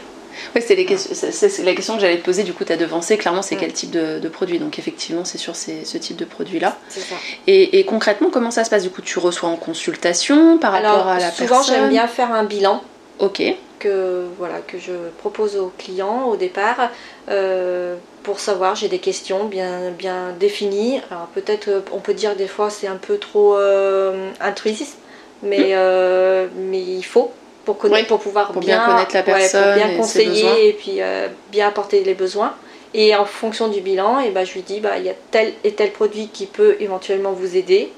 Ouais, 0.54 0.60
c'est 0.60 0.74
les 0.74 0.84
la 0.84 1.74
question 1.74 1.94
que 1.94 2.00
j'allais 2.00 2.18
te 2.18 2.24
poser, 2.24 2.42
du 2.42 2.52
coup, 2.52 2.64
tu 2.64 2.72
as 2.72 2.76
devancé. 2.76 3.16
Clairement, 3.18 3.42
c'est 3.42 3.56
Mm. 3.56 3.60
quel 3.60 3.72
type 3.72 3.90
de, 3.90 4.18
de 4.18 4.28
produit 4.28 4.58
Donc, 4.58 4.78
effectivement, 4.78 5.24
c'est 5.24 5.38
sur 5.38 5.56
ces- 5.56 5.84
ce 5.84 5.98
type 5.98 6.16
de 6.16 6.24
produit-là. 6.24 6.76
C'est 6.88 7.00
ça. 7.00 7.14
Et, 7.46 7.78
et 7.78 7.84
concrètement, 7.84 8.30
comment 8.30 8.50
ça 8.50 8.64
se 8.64 8.70
passe? 8.70 8.82
Du 8.82 8.90
coup, 8.90 9.02
tu 9.02 9.18
reçois 9.18 9.48
en 9.48 9.56
consultation 9.56 10.58
par 10.58 10.72
rapport 10.72 11.06
à 11.08 11.18
la 11.18 11.30
souvent 11.30 11.56
personne? 11.56 11.74
j'aime 11.74 11.88
bien 11.90 12.06
faire 12.06 12.32
un 12.32 12.44
bilan. 12.44 12.82
Ok. 13.18 13.42
que 13.78 14.24
voilà 14.38 14.58
que 14.60 14.78
je 14.78 14.92
propose 15.18 15.56
aux 15.56 15.72
clients 15.76 16.24
au 16.28 16.36
départ 16.36 16.90
euh, 17.28 17.96
pour 18.22 18.38
savoir 18.40 18.74
j'ai 18.76 18.88
des 18.88 18.98
questions 19.00 19.44
bien 19.46 19.90
bien 19.90 20.32
définies 20.38 21.00
alors 21.10 21.26
peut-être 21.34 21.82
on 21.92 21.98
peut 21.98 22.14
dire 22.14 22.36
des 22.36 22.46
fois 22.46 22.70
c'est 22.70 22.86
un 22.86 22.96
peu 22.96 23.18
trop 23.18 23.56
euh, 23.56 24.30
intrusif 24.40 24.94
mais 25.42 25.70
euh, 25.74 26.46
mais 26.56 26.80
il 26.80 27.02
faut 27.02 27.32
pour 27.64 27.78
connaître 27.78 28.02
Oui, 28.02 28.06
pour 28.06 28.20
pouvoir 28.20 28.52
pour 28.52 28.60
bien 28.60 28.84
connaître 28.84 29.14
la 29.14 29.20
ouais, 29.20 29.24
pour 29.24 29.34
personne 29.34 29.74
bien 29.74 29.88
et 29.90 29.96
conseiller 29.96 30.68
et 30.68 30.72
puis 30.72 31.00
euh, 31.00 31.28
bien 31.50 31.68
apporter 31.68 32.02
les 32.04 32.14
besoins. 32.14 32.54
Et 32.94 33.16
en 33.16 33.24
fonction 33.24 33.68
du 33.68 33.80
bilan 33.80 34.20
et 34.20 34.30
ben 34.30 34.44
je 34.44 34.52
lui 34.52 34.62
dis 34.62 34.80
bah 34.80 34.98
il 34.98 35.04
y 35.04 35.08
a 35.08 35.14
tel 35.30 35.54
et 35.64 35.72
tel 35.72 35.92
produit 35.92 36.28
qui 36.28 36.46
peut 36.46 36.76
éventuellement 36.80 37.32
vous 37.32 37.56
aider. 37.56 37.92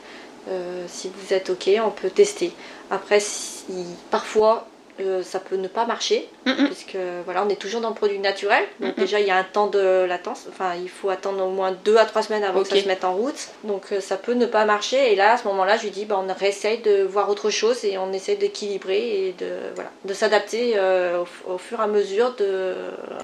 Euh, 0.48 0.84
si 0.88 1.10
vous 1.16 1.34
êtes 1.34 1.50
ok 1.50 1.70
on 1.84 1.90
peut 1.90 2.10
tester. 2.10 2.52
Après 2.90 3.20
si 3.20 3.64
parfois 4.10 4.66
euh, 5.00 5.22
ça 5.22 5.40
peut 5.40 5.56
ne 5.56 5.68
pas 5.68 5.86
marcher 5.86 6.28
Mm, 6.46 6.66
puisque 6.66 6.96
voilà 7.24 7.42
on 7.44 7.48
est 7.48 7.56
toujours 7.56 7.80
dans 7.80 7.88
le 7.88 7.94
produit 7.94 8.18
naturel 8.18 8.62
donc 8.80 8.96
déjà 8.96 9.18
il 9.18 9.26
y 9.26 9.30
a 9.30 9.36
un 9.36 9.44
temps 9.44 9.66
de 9.66 10.04
latence 10.04 10.42
enfin 10.50 10.74
il 10.80 10.90
faut 10.90 11.08
attendre 11.08 11.42
au 11.42 11.48
moins 11.48 11.72
deux 11.72 11.96
à 11.96 12.04
trois 12.04 12.20
semaines 12.22 12.44
avant 12.44 12.60
que 12.62 12.68
Ok. 12.68 12.76
ça 12.76 12.82
se 12.82 12.86
mette 12.88 13.02
en 13.04 13.14
route 13.14 13.48
donc 13.64 13.84
euh, 13.92 14.00
ça 14.00 14.16
peut 14.18 14.34
ne 14.34 14.44
pas 14.44 14.66
marcher 14.66 15.10
et 15.12 15.16
là 15.16 15.32
à 15.32 15.36
ce 15.38 15.44
moment 15.48 15.64
là 15.64 15.78
je 15.78 15.84
lui 15.84 15.90
dis 15.90 16.04
bah, 16.04 16.22
on 16.22 16.32
réessaye 16.38 16.78
de 16.82 17.02
voir 17.02 17.30
autre 17.30 17.48
chose 17.48 17.82
et 17.86 17.96
on 17.96 18.12
essaie 18.12 18.36
d'équilibrer 18.36 19.28
et 19.28 19.32
de 19.38 19.48
voilà 19.74 19.90
de 20.04 20.12
s'adapter 20.12 20.74
euh, 20.76 21.22
au, 21.46 21.54
au 21.54 21.58
fur 21.58 21.80
et 21.80 21.82
à 21.82 21.86
mesure 21.86 22.34
de 22.34 22.74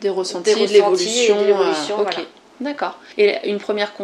Des 0.00 0.08
ressentis, 0.08 0.54
Des 0.54 0.66
de 0.66 0.72
l'évolution. 0.72 1.36
ressentis 1.36 2.20
de. 2.22 2.26
D'accord. 2.64 2.98
Et 3.18 3.48
une 3.48 3.58
première 3.58 3.94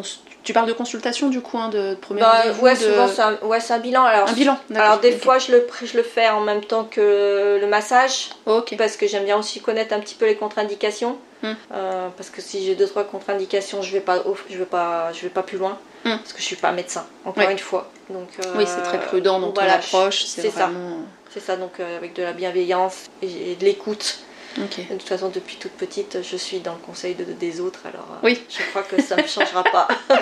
Tu 0.46 0.52
parles 0.52 0.68
de 0.68 0.72
consultation 0.72 1.28
du 1.28 1.40
coup, 1.42 1.58
hein, 1.58 1.68
de 1.68 1.94
premier 1.96 2.20
bah, 2.20 2.40
rendez-vous, 2.42 2.62
ouais 2.64 2.74
de- 2.74 2.78
souvent 2.80 3.08
c'est 3.08 3.20
un, 3.20 3.36
ouais, 3.42 3.60
c'est 3.60 3.74
un 3.74 3.78
bilan 3.80 4.04
alors 4.04 4.28
Un 4.28 4.32
bilan. 4.32 4.56
d'accord, 4.70 4.86
alors 4.86 5.00
des 5.00 5.12
fois 5.12 5.38
je 5.38 5.50
le, 5.52 5.66
je 5.84 5.96
le 5.96 6.02
fais 6.02 6.28
en 6.28 6.40
même 6.40 6.64
temps 6.64 6.84
que 6.84 7.58
le 7.60 7.66
massage 7.66 8.30
Ok. 8.46 8.74
parce 8.78 8.96
que 8.96 9.06
j'aime 9.08 9.24
bien 9.24 9.36
aussi 9.36 9.60
connaître 9.60 9.92
un 9.92 9.98
petit 10.00 10.14
peu 10.14 10.24
les 10.24 10.36
contre-indications. 10.36 11.18
Hmm. 11.42 11.52
Euh, 11.74 12.08
parce 12.16 12.30
que 12.30 12.40
si 12.40 12.64
j'ai 12.64 12.74
deux 12.76 12.86
trois 12.86 13.04
contre-indications, 13.04 13.82
je 13.82 13.92
vais 13.92 14.00
pas, 14.00 14.18
off- 14.20 14.44
je 14.48 14.56
vais 14.56 14.64
pas, 14.64 15.12
je 15.12 15.20
vais 15.22 15.28
pas 15.28 15.42
plus 15.42 15.58
loin. 15.58 15.76
Hmm. 16.04 16.16
Parce 16.18 16.32
que 16.32 16.38
je 16.38 16.44
suis 16.44 16.56
pas 16.56 16.70
médecin. 16.72 17.04
Encore 17.24 17.44
Ouais. 17.44 17.52
une 17.52 17.58
fois. 17.58 17.90
Donc 18.08 18.28
euh, 18.38 18.52
Oui, 18.56 18.64
c'est 18.66 18.82
très 18.82 19.00
prudent 19.00 19.40
dans 19.40 19.50
voilà, 19.50 19.74
ton 19.74 19.78
approche. 19.80 20.24
c'est 20.24 20.42
C'est 20.42 20.50
ça. 20.50 20.66
vraiment. 20.66 20.98
C'est 21.34 21.40
ça. 21.40 21.56
Donc 21.56 21.80
euh, 21.80 21.96
avec 21.98 22.14
de 22.14 22.22
la 22.22 22.32
bienveillance 22.32 23.06
et 23.20 23.56
de 23.56 23.64
l'écoute. 23.64 24.20
Ok. 24.58 24.88
De 24.88 24.94
toute 24.94 25.02
façon, 25.08 25.28
depuis 25.28 25.56
toute 25.56 25.72
petite, 25.72 26.18
je 26.22 26.36
suis 26.36 26.60
dans 26.60 26.72
le 26.72 26.78
conseil 26.78 27.14
de- 27.14 27.24
des 27.24 27.60
autres, 27.60 27.80
alors 27.86 28.06
euh, 28.12 28.18
Oui. 28.24 28.42
je 28.48 28.62
crois 28.70 28.82
que 28.82 29.00
ça 29.02 29.16
ne 29.16 29.26
changera 29.26 29.62
pas. 29.64 29.88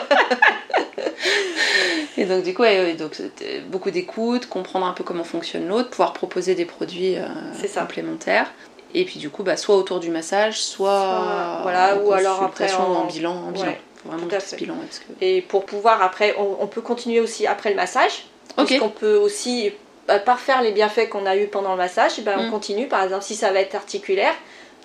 Et 2.17 2.25
donc 2.27 2.45
du 2.45 2.55
coup, 2.55 2.63
ouais, 2.63 2.95
donc 2.95 3.21
beaucoup 3.69 3.91
d'écoute, 3.91 4.47
comprendre 4.49 4.87
un 4.87 4.93
peu 4.93 5.03
comment 5.05 5.25
fonctionne 5.25 5.67
l'autre, 5.69 5.91
pouvoir 5.91 6.13
proposer 6.13 6.55
des 6.55 6.65
produits 6.65 7.17
euh, 7.17 7.27
complémentaires. 7.77 8.51
Et 8.95 9.05
puis 9.05 9.19
du 9.19 9.31
coup, 9.31 9.43
bah, 9.43 9.57
soit 9.57 9.77
autour 9.77 9.99
du 9.99 10.11
massage, 10.11 10.61
soit, 10.61 10.89
Soit- 11.01 11.59
voilà, 11.63 11.97
en 11.97 12.01
ou 12.01 12.13
alors 12.13 12.43
après 12.45 12.73
ou 12.73 12.77
en 12.79 13.05
bilan. 13.07 13.33
En 13.49 13.51
bilan. 13.51 13.67
ouais, 13.67 13.81
Faut 14.03 14.09
vraiment 14.11 14.27
tout 14.29 14.35
à 14.37 14.41
fait. 14.41 14.57
bilan. 14.57 14.75
que... 14.75 15.25
Et 15.25 15.43
pour 15.43 15.67
pouvoir, 15.67 16.01
après, 16.03 16.37
on, 16.39 16.59
on 16.61 16.67
peut 16.69 16.81
continuer 16.81 17.19
aussi 17.21 17.47
après 17.49 17.71
le 17.71 17.77
massage. 17.77 18.27
Ok. 18.57 18.69
Parce 18.69 18.79
qu'on 18.79 18.89
peut 18.91 19.17
aussi, 19.17 19.73
bah, 20.09 20.19
par 20.19 20.39
faire 20.41 20.63
les 20.63 20.73
bienfaits 20.73 21.09
qu'on 21.09 21.27
a 21.27 21.37
eu 21.37 21.47
pendant 21.47 21.73
le 21.73 21.79
massage, 21.79 22.13
eh 22.19 22.23
ben, 22.23 22.37
Mm. 22.37 22.41
on 22.47 22.51
continue. 22.51 22.87
Par 22.89 23.03
exemple, 23.05 23.25
si 23.25 23.35
ça 23.37 23.53
va 23.53 23.61
être 23.61 23.75
articulaire, 23.75 24.35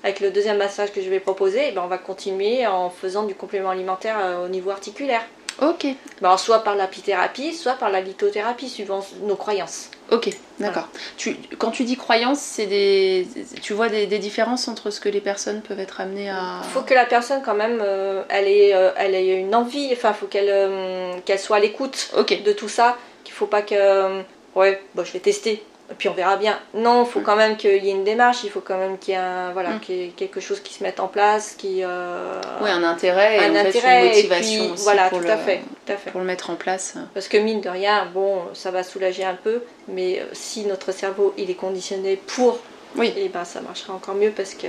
avec 0.04 0.22
le 0.22 0.32
deuxième 0.32 0.58
massage 0.58 0.92
que 0.94 1.02
je 1.02 1.10
vais 1.10 1.20
proposer, 1.20 1.68
eh 1.70 1.72
ben, 1.72 1.82
on 1.84 1.88
va 1.88 1.98
continuer 1.98 2.66
en 2.68 2.90
faisant 2.90 3.24
du 3.24 3.36
complément 3.36 3.70
alimentaire 3.70 4.16
euh, 4.22 4.46
au 4.46 4.48
niveau 4.48 4.70
articulaire. 4.72 5.22
Ok, 5.62 5.84
Ben, 6.22 6.28
alors, 6.30 6.40
soit 6.40 6.60
par 6.64 6.76
l'apithérapie, 6.78 7.54
soit 7.54 7.74
par 7.74 7.90
la 7.90 8.00
lithothérapie, 8.00 8.70
suivant 8.70 9.06
nos 9.24 9.36
croyances. 9.36 9.90
ok, 10.10 10.30
d'accord. 10.58 10.88
Tu, 11.18 11.36
quand 11.58 11.72
tu 11.72 11.84
dis 11.84 11.98
croyance, 11.98 12.40
c'est 12.40 12.66
des, 12.66 13.28
tu 13.62 13.74
vois 13.74 13.90
des, 13.90 14.08
des 14.08 14.20
différences 14.20 14.70
entre 14.70 14.90
ce 14.90 15.02
que 15.02 15.10
les 15.10 15.20
personnes 15.20 15.62
peuvent 15.62 15.82
être 15.82 16.00
amenées 16.00 16.30
à. 16.30 16.62
Il 16.64 16.70
faut 16.70 16.80
que 16.84 16.94
la 16.94 17.06
personne, 17.06 17.42
quand 17.44 17.56
même, 17.56 17.80
euh, 17.84 18.24
elle, 18.30 18.48
ait, 18.48 18.74
euh, 18.74 18.92
elle 18.96 19.14
ait 19.16 19.36
une 19.36 19.54
envie, 19.54 19.90
enfin, 19.92 20.12
il 20.12 20.16
faut 20.16 20.28
qu'elle 20.28 20.48
euh, 20.50 21.12
qu'elle 21.26 21.40
soit 21.40 21.58
à 21.58 21.60
l'écoute 21.60 22.10
Ok, 22.18 22.42
de 22.42 22.54
tout 22.54 22.70
ça, 22.70 22.96
qu'il 23.26 23.34
faut 23.34 23.48
pas 23.48 23.62
que. 23.62 24.22
Euh, 24.56 24.60
ouais, 24.60 24.82
bon, 24.96 25.04
je 25.04 25.12
vais 25.14 25.20
tester, 25.20 25.64
et 25.92 25.96
puis 25.98 26.08
on 26.10 26.14
verra 26.14 26.38
bien. 26.38 26.60
Non, 26.74 27.04
il 27.04 27.10
faut 27.10 27.20
Mm. 27.20 27.24
quand 27.24 27.36
même 27.36 27.58
qu'il 27.58 27.84
y 27.84 27.90
ait 27.90 27.94
une 27.94 28.04
démarche, 28.04 28.44
il 28.44 28.50
faut 28.52 28.62
quand 28.62 28.78
même 28.78 28.98
qu'il 29.00 29.14
y 29.14 29.18
ait, 29.18 29.20
un- 29.20 29.52
voilà, 29.54 29.72
Mm. 29.72 29.80
qu'il 29.80 29.96
y 29.96 30.04
ait 30.06 30.08
quelque 30.10 30.40
chose 30.40 30.60
qui 30.60 30.74
se 30.74 30.84
mette 30.84 31.00
en 31.00 31.08
place, 31.08 31.56
qui. 31.58 31.84
euh, 31.84 32.42
ouais, 32.62 32.70
un 32.70 32.84
intérêt 32.84 33.38
et 33.38 33.46
un 33.46 33.52
en 33.52 33.54
fait, 33.54 33.68
intérêt, 33.70 34.00
une 34.00 34.06
et 34.06 34.16
motivation 34.16 34.64
puis, 34.66 34.74
aussi 34.74 34.84
voilà, 34.84 35.10
pour, 35.10 35.20
tout 35.20 35.24
le, 35.26 35.32
à 35.32 35.38
fait, 35.38 35.62
tout 35.86 35.94
à 35.94 35.98
fait. 35.98 36.12
pour 36.12 36.20
le 36.22 36.28
mettre 36.28 36.50
en 36.50 36.56
place. 36.56 36.96
Parce 37.14 37.28
que 37.28 37.38
mine 37.38 37.62
de 37.62 37.70
rien, 37.70 38.06
bon, 38.14 38.42
ça 38.54 38.72
va 38.72 38.84
soulager 38.84 39.24
un 39.24 39.36
peu, 39.36 39.64
mais 39.88 40.20
euh, 40.20 40.26
si 40.34 40.66
notre 40.66 40.92
cerveau 40.92 41.34
il 41.38 41.50
est 41.50 41.56
conditionné 41.56 42.16
pour, 42.18 42.60
Oui. 42.96 43.14
et 43.18 43.30
ben 43.30 43.46
ça 43.46 43.62
marchera 43.62 43.94
encore 43.94 44.16
mieux 44.16 44.32
parce 44.32 44.54
que 44.54 44.68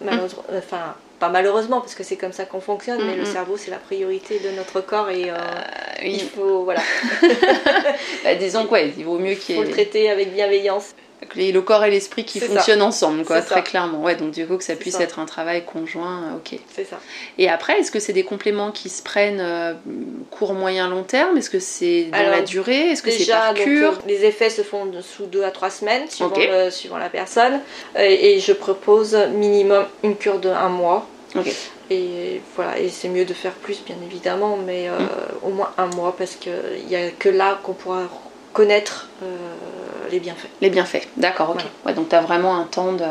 malheureusement, 0.00 0.42
enfin 0.56 0.94
pas 1.18 1.28
malheureusement 1.28 1.80
parce 1.80 1.94
que 1.94 2.02
c'est 2.02 2.16
comme 2.16 2.32
ça 2.32 2.44
qu'on 2.46 2.60
fonctionne, 2.60 3.00
mais 3.06 3.14
le 3.14 3.22
Mm, 3.22 3.26
mm. 3.26 3.32
cerveau 3.32 3.56
c'est 3.56 3.70
la 3.70 3.76
priorité 3.78 4.40
de 4.40 4.50
notre 4.50 4.80
corps 4.80 5.08
et 5.08 5.30
euh, 5.30 5.34
Oui. 5.34 5.91
Il 6.04 6.20
faut 6.20 6.64
voilà, 6.64 6.80
Bah, 8.24 8.34
disons 8.34 8.66
quoi, 8.66 8.80
il 8.80 9.04
vaut 9.04 9.18
mieux 9.18 9.34
qu'il 9.34 9.54
y 9.54 9.58
faut 9.58 9.64
ait 9.64 9.68
le 9.68 9.72
traiter 9.72 10.10
avec 10.10 10.32
bienveillance. 10.34 10.94
le 11.36 11.58
corps 11.60 11.84
et 11.84 11.90
l'esprit 11.90 12.24
qui 12.24 12.40
ça. 12.40 12.46
fonctionnent 12.46 12.82
ensemble, 12.82 13.24
quoi, 13.24 13.40
très 13.40 13.56
ça. 13.56 13.60
clairement. 13.62 14.02
Ouais, 14.02 14.16
donc 14.16 14.32
du 14.32 14.46
coup 14.46 14.56
que 14.56 14.64
ça 14.64 14.74
puisse 14.74 14.96
ça. 14.96 15.02
être 15.04 15.18
un 15.18 15.24
travail 15.26 15.64
conjoint, 15.64 16.24
euh, 16.32 16.36
ok. 16.36 16.58
C'est 16.74 16.84
ça. 16.84 16.98
Et 17.38 17.48
après, 17.48 17.78
est-ce 17.80 17.90
que 17.90 18.00
c'est 18.00 18.12
des 18.12 18.24
compléments 18.24 18.72
qui 18.72 18.88
se 18.88 19.02
prennent 19.02 19.40
euh, 19.40 19.74
court, 20.30 20.54
moyen, 20.54 20.88
long 20.88 21.04
terme? 21.04 21.36
Est-ce 21.38 21.50
que 21.50 21.60
c'est 21.60 22.04
dans 22.12 22.18
Alors, 22.18 22.30
la 22.32 22.42
durée? 22.42 22.90
Est-ce 22.90 23.02
que 23.02 23.10
c'est 23.10 23.30
par 23.30 23.54
donc, 23.54 23.62
cure? 23.64 23.92
euh, 23.92 24.08
les 24.08 24.24
effets 24.24 24.50
se 24.50 24.62
font 24.62 24.90
sous 25.00 25.26
deux 25.26 25.44
à 25.44 25.50
trois 25.50 25.70
semaines, 25.70 26.08
suivant, 26.10 26.34
le- 26.36 26.70
suivant 26.70 26.98
la 26.98 27.08
personne. 27.08 27.60
Et 27.98 28.40
je 28.40 28.52
propose 28.52 29.14
minimum 29.32 29.84
une 30.02 30.16
cure 30.16 30.38
de 30.40 30.48
un 30.48 30.68
mois. 30.68 31.06
Ok. 31.36 31.50
Et 31.90 32.40
voilà, 32.56 32.78
et 32.78 32.88
c'est 32.88 33.08
mieux 33.08 33.24
de 33.24 33.34
faire 33.34 33.52
plus, 33.52 33.82
bien 33.84 33.96
évidemment, 34.04 34.56
mais 34.56 34.88
euh, 34.88 34.98
Mm. 34.98 35.06
au 35.46 35.50
moins 35.50 35.70
un 35.78 35.86
mois, 35.86 36.14
parce 36.16 36.36
qu'il 36.36 36.52
n'y 36.88 36.96
a 36.96 37.10
que 37.10 37.28
là 37.28 37.58
qu'on 37.62 37.72
pourra 37.74 38.02
connaître 38.52 39.08
euh, 39.22 39.26
les 40.10 40.20
bienfaits. 40.20 40.48
Les 40.60 40.70
bienfaits, 40.70 41.06
d'accord, 41.16 41.50
ok. 41.50 41.56
Voilà. 41.56 41.70
Ouais, 41.86 41.92
donc 41.94 42.08
tu 42.08 42.14
as 42.16 42.20
vraiment 42.20 42.56
un 42.56 42.64
temps 42.64 42.92
de. 42.92 43.04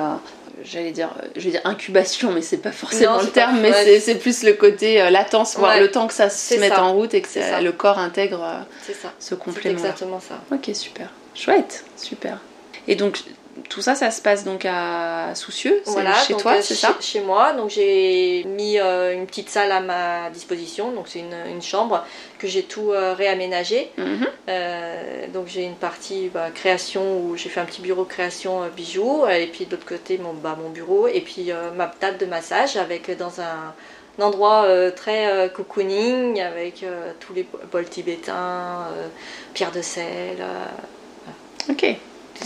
J'allais 0.63 0.92
dire, 0.92 1.10
euh, 1.24 1.28
je 1.36 1.42
vais 1.42 1.51
dire 1.51 1.62
incubation, 1.63 2.32
mais 2.32 2.44
c'est 2.44 2.58
pas 2.58 2.72
forcément 2.72 3.13
Non, 3.13 3.20
le 3.22 3.25
pas- 3.28 3.32
terme, 3.32 3.60
mais 3.62 3.72
ouais. 3.72 4.00
c'est- 4.00 4.16
plus 4.16 4.44
le 4.44 4.54
côté 4.54 5.01
euh, 5.01 5.10
latence, 5.10 5.58
Ouais. 5.58 5.80
le 5.80 5.90
temps 5.90 6.06
que 6.06 6.13
ça 6.13 6.30
se 6.30 6.54
mette 6.56 6.74
ça. 6.74 6.84
en 6.84 6.94
route 6.94 7.13
et 7.16 7.22
que 7.22 7.28
C'est 7.28 7.42
ça- 7.42 7.50
ça. 7.54 7.62
le 7.62 7.72
corps 7.72 7.98
intègre 7.98 8.44
euh, 8.44 8.60
ça. 8.94 9.12
ce 9.20 9.30
C'est 9.30 9.40
complément. 9.40 9.78
exactement 9.80 10.20
ça. 10.20 10.36
Ok, 10.56 10.70
super. 10.75 11.10
Chouette, 11.34 11.84
super. 11.98 12.38
Et 12.88 12.94
donc, 12.96 13.22
tout 13.70 13.81
ça, 13.81 13.96
ça 13.96 14.12
se 14.12 14.22
passe 14.22 14.43
donc 14.43 14.65
à 14.65 15.34
Soucieux, 15.36 15.81
Voilà, 15.86 16.13
chez 16.15 16.34
donc, 16.34 16.41
toi, 16.41 16.53
euh, 16.53 16.62
c'est 16.62 16.75
ça? 16.75 16.96
chez 17.00 17.22
moi. 17.22 17.53
Donc 17.53 17.70
j'ai 17.70 18.43
mis 18.46 18.79
euh, 18.79 19.13
une 19.13 19.25
petite 19.27 19.50
salle 19.50 19.72
à 19.72 19.79
ma 19.79 20.29
disposition. 20.29 20.91
Donc 20.91 21.08
c'est 21.08 21.20
une, 21.20 21.36
une 21.50 21.62
chambre 21.62 22.03
que 22.39 22.48
j'ai 22.48 22.63
tout 22.63 22.91
euh, 22.91 23.13
réaménagé. 23.13 23.91
Mhm. 23.98 24.27
Euh, 24.50 25.27
donc 25.34 25.48
j'ai 25.48 25.63
une 25.63 25.75
partie 25.75 26.29
bah, 26.34 26.50
création 26.53 27.20
où 27.20 27.38
j'ai 27.38 27.50
fait 27.50 27.60
un 27.60 27.65
petit 27.65 27.81
bureau 27.81 28.05
création 28.05 28.62
bijoux 28.75 29.25
et 29.27 29.48
puis 29.48 29.65
de 29.65 29.72
l'autre 29.72 29.86
côté 29.86 30.17
mon, 30.17 30.34
bah, 30.34 30.58
mon 30.62 30.70
bureau 30.70 31.08
et 31.08 31.22
puis 31.22 31.51
ma 31.75 31.88
table 31.88 32.17
de 32.17 32.25
massage 32.25 32.77
avec 32.77 33.15
dans 33.17 33.39
un, 33.41 33.74
un 34.20 34.24
endroit 34.24 34.65
très 34.96 35.51
cocooning 35.53 36.41
avec 36.41 36.86
tous 37.20 37.34
les 37.34 37.46
bols 37.72 37.88
tibétains, 37.89 38.88
pierres 39.53 39.72
de 39.72 39.81
sel, 39.81 40.38
Ok, 41.70 41.96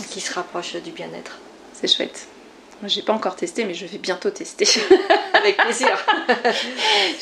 qui 0.04 0.20
se 0.20 0.32
rapproche 0.32 0.76
du 0.76 0.90
bien-être. 0.90 1.40
c'est 1.72 1.88
chouette. 1.88 2.28
J'ai 2.84 3.02
pas 3.02 3.12
encore 3.14 3.36
testé, 3.36 3.64
mais 3.64 3.74
je 3.74 3.86
vais 3.86 3.98
bientôt 3.98 4.30
tester. 4.30 4.66
Avec 5.34 5.56
plaisir. 5.56 5.88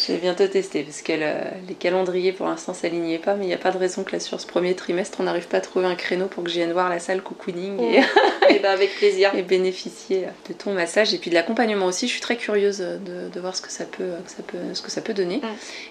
je 0.06 0.12
vais 0.12 0.18
bientôt 0.18 0.46
tester 0.46 0.82
parce 0.82 1.02
que 1.02 1.12
le- 1.12 1.66
les 1.68 1.75
calendriers 1.75 2.32
pour 2.32 2.46
l'instant 2.46 2.75
s'alignaient 2.75 3.18
pas, 3.18 3.34
mais 3.34 3.44
il 3.44 3.49
n'y 3.49 3.54
a 3.54 3.58
pas 3.58 3.70
de 3.70 3.78
raison 3.78 4.02
que 4.02 4.12
là 4.12 4.20
sur 4.20 4.40
ce 4.40 4.46
premier 4.46 4.75
trimestre 4.75 5.18
on 5.20 5.25
n'arrive 5.25 5.46
pas 5.46 5.58
à 5.58 5.61
trouver 5.61 5.87
un 5.87 5.94
créneau 5.94 6.26
pour 6.26 6.42
que 6.44 6.50
je 6.50 6.54
vienne 6.56 6.73
voir 6.73 6.88
la 6.88 6.99
salle 6.99 7.23
cocooning 7.23 7.80
et, 7.80 7.99
et 8.54 8.58
ben 8.58 8.70
avec 8.73 8.94
plaisir. 8.96 9.30
et 9.34 9.42
bénéficier 9.42 10.26
de 10.49 10.54
ton 10.54 10.73
massage 10.73 11.12
et 11.14 11.18
puis 11.18 11.30
de 11.30 11.34
l'accompagnement 11.34 11.87
aussi. 11.87 12.06
Je 12.06 12.12
suis 12.12 12.20
très 12.20 12.37
curieuse 12.37 12.78
de, 12.78 13.28
de 13.32 13.40
voir 13.40 13.54
ce 13.56 13.62
que 13.62 13.70
ça 13.70 13.84
peut, 13.84 14.12
que 14.25 14.30
ça 14.30 14.42
peut, 14.46 14.58
ce 14.75 14.82
que 14.82 14.90
ça 14.90 15.00
peut 15.00 15.14
donner. 15.14 15.37
Mm. 15.38 15.46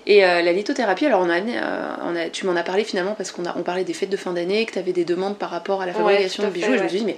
Et 0.07 0.25
euh, 0.25 0.41
la 0.41 0.51
lithothérapie, 0.53 1.05
alors 1.05 1.21
on 1.21 1.29
a, 1.29 1.39
euh, 1.39 1.95
on 2.03 2.15
a, 2.15 2.29
tu 2.29 2.45
m'en 2.45 2.55
as 2.55 2.63
parlé 2.63 2.83
finalement 2.83 3.13
parce 3.15 3.31
qu'on 3.31 3.45
a, 3.45 3.55
on 3.57 3.63
parlait 3.63 3.83
des 3.83 3.93
fêtes 3.93 4.09
de 4.09 4.17
fin 4.17 4.33
d'année, 4.33 4.65
que 4.65 4.73
tu 4.73 4.79
avais 4.79 4.93
des 4.93 5.05
demandes 5.05 5.37
par 5.37 5.49
rapport 5.49 5.81
à 5.81 5.85
la 5.85 5.93
fabrication 5.93 6.43
de 6.43 6.49
bijoux 6.49 6.67
fait, 6.67 6.73
et 6.75 6.77
je 6.79 6.83
me 6.83 6.89
suis 6.89 6.99
dit 6.99 7.05
mais 7.05 7.17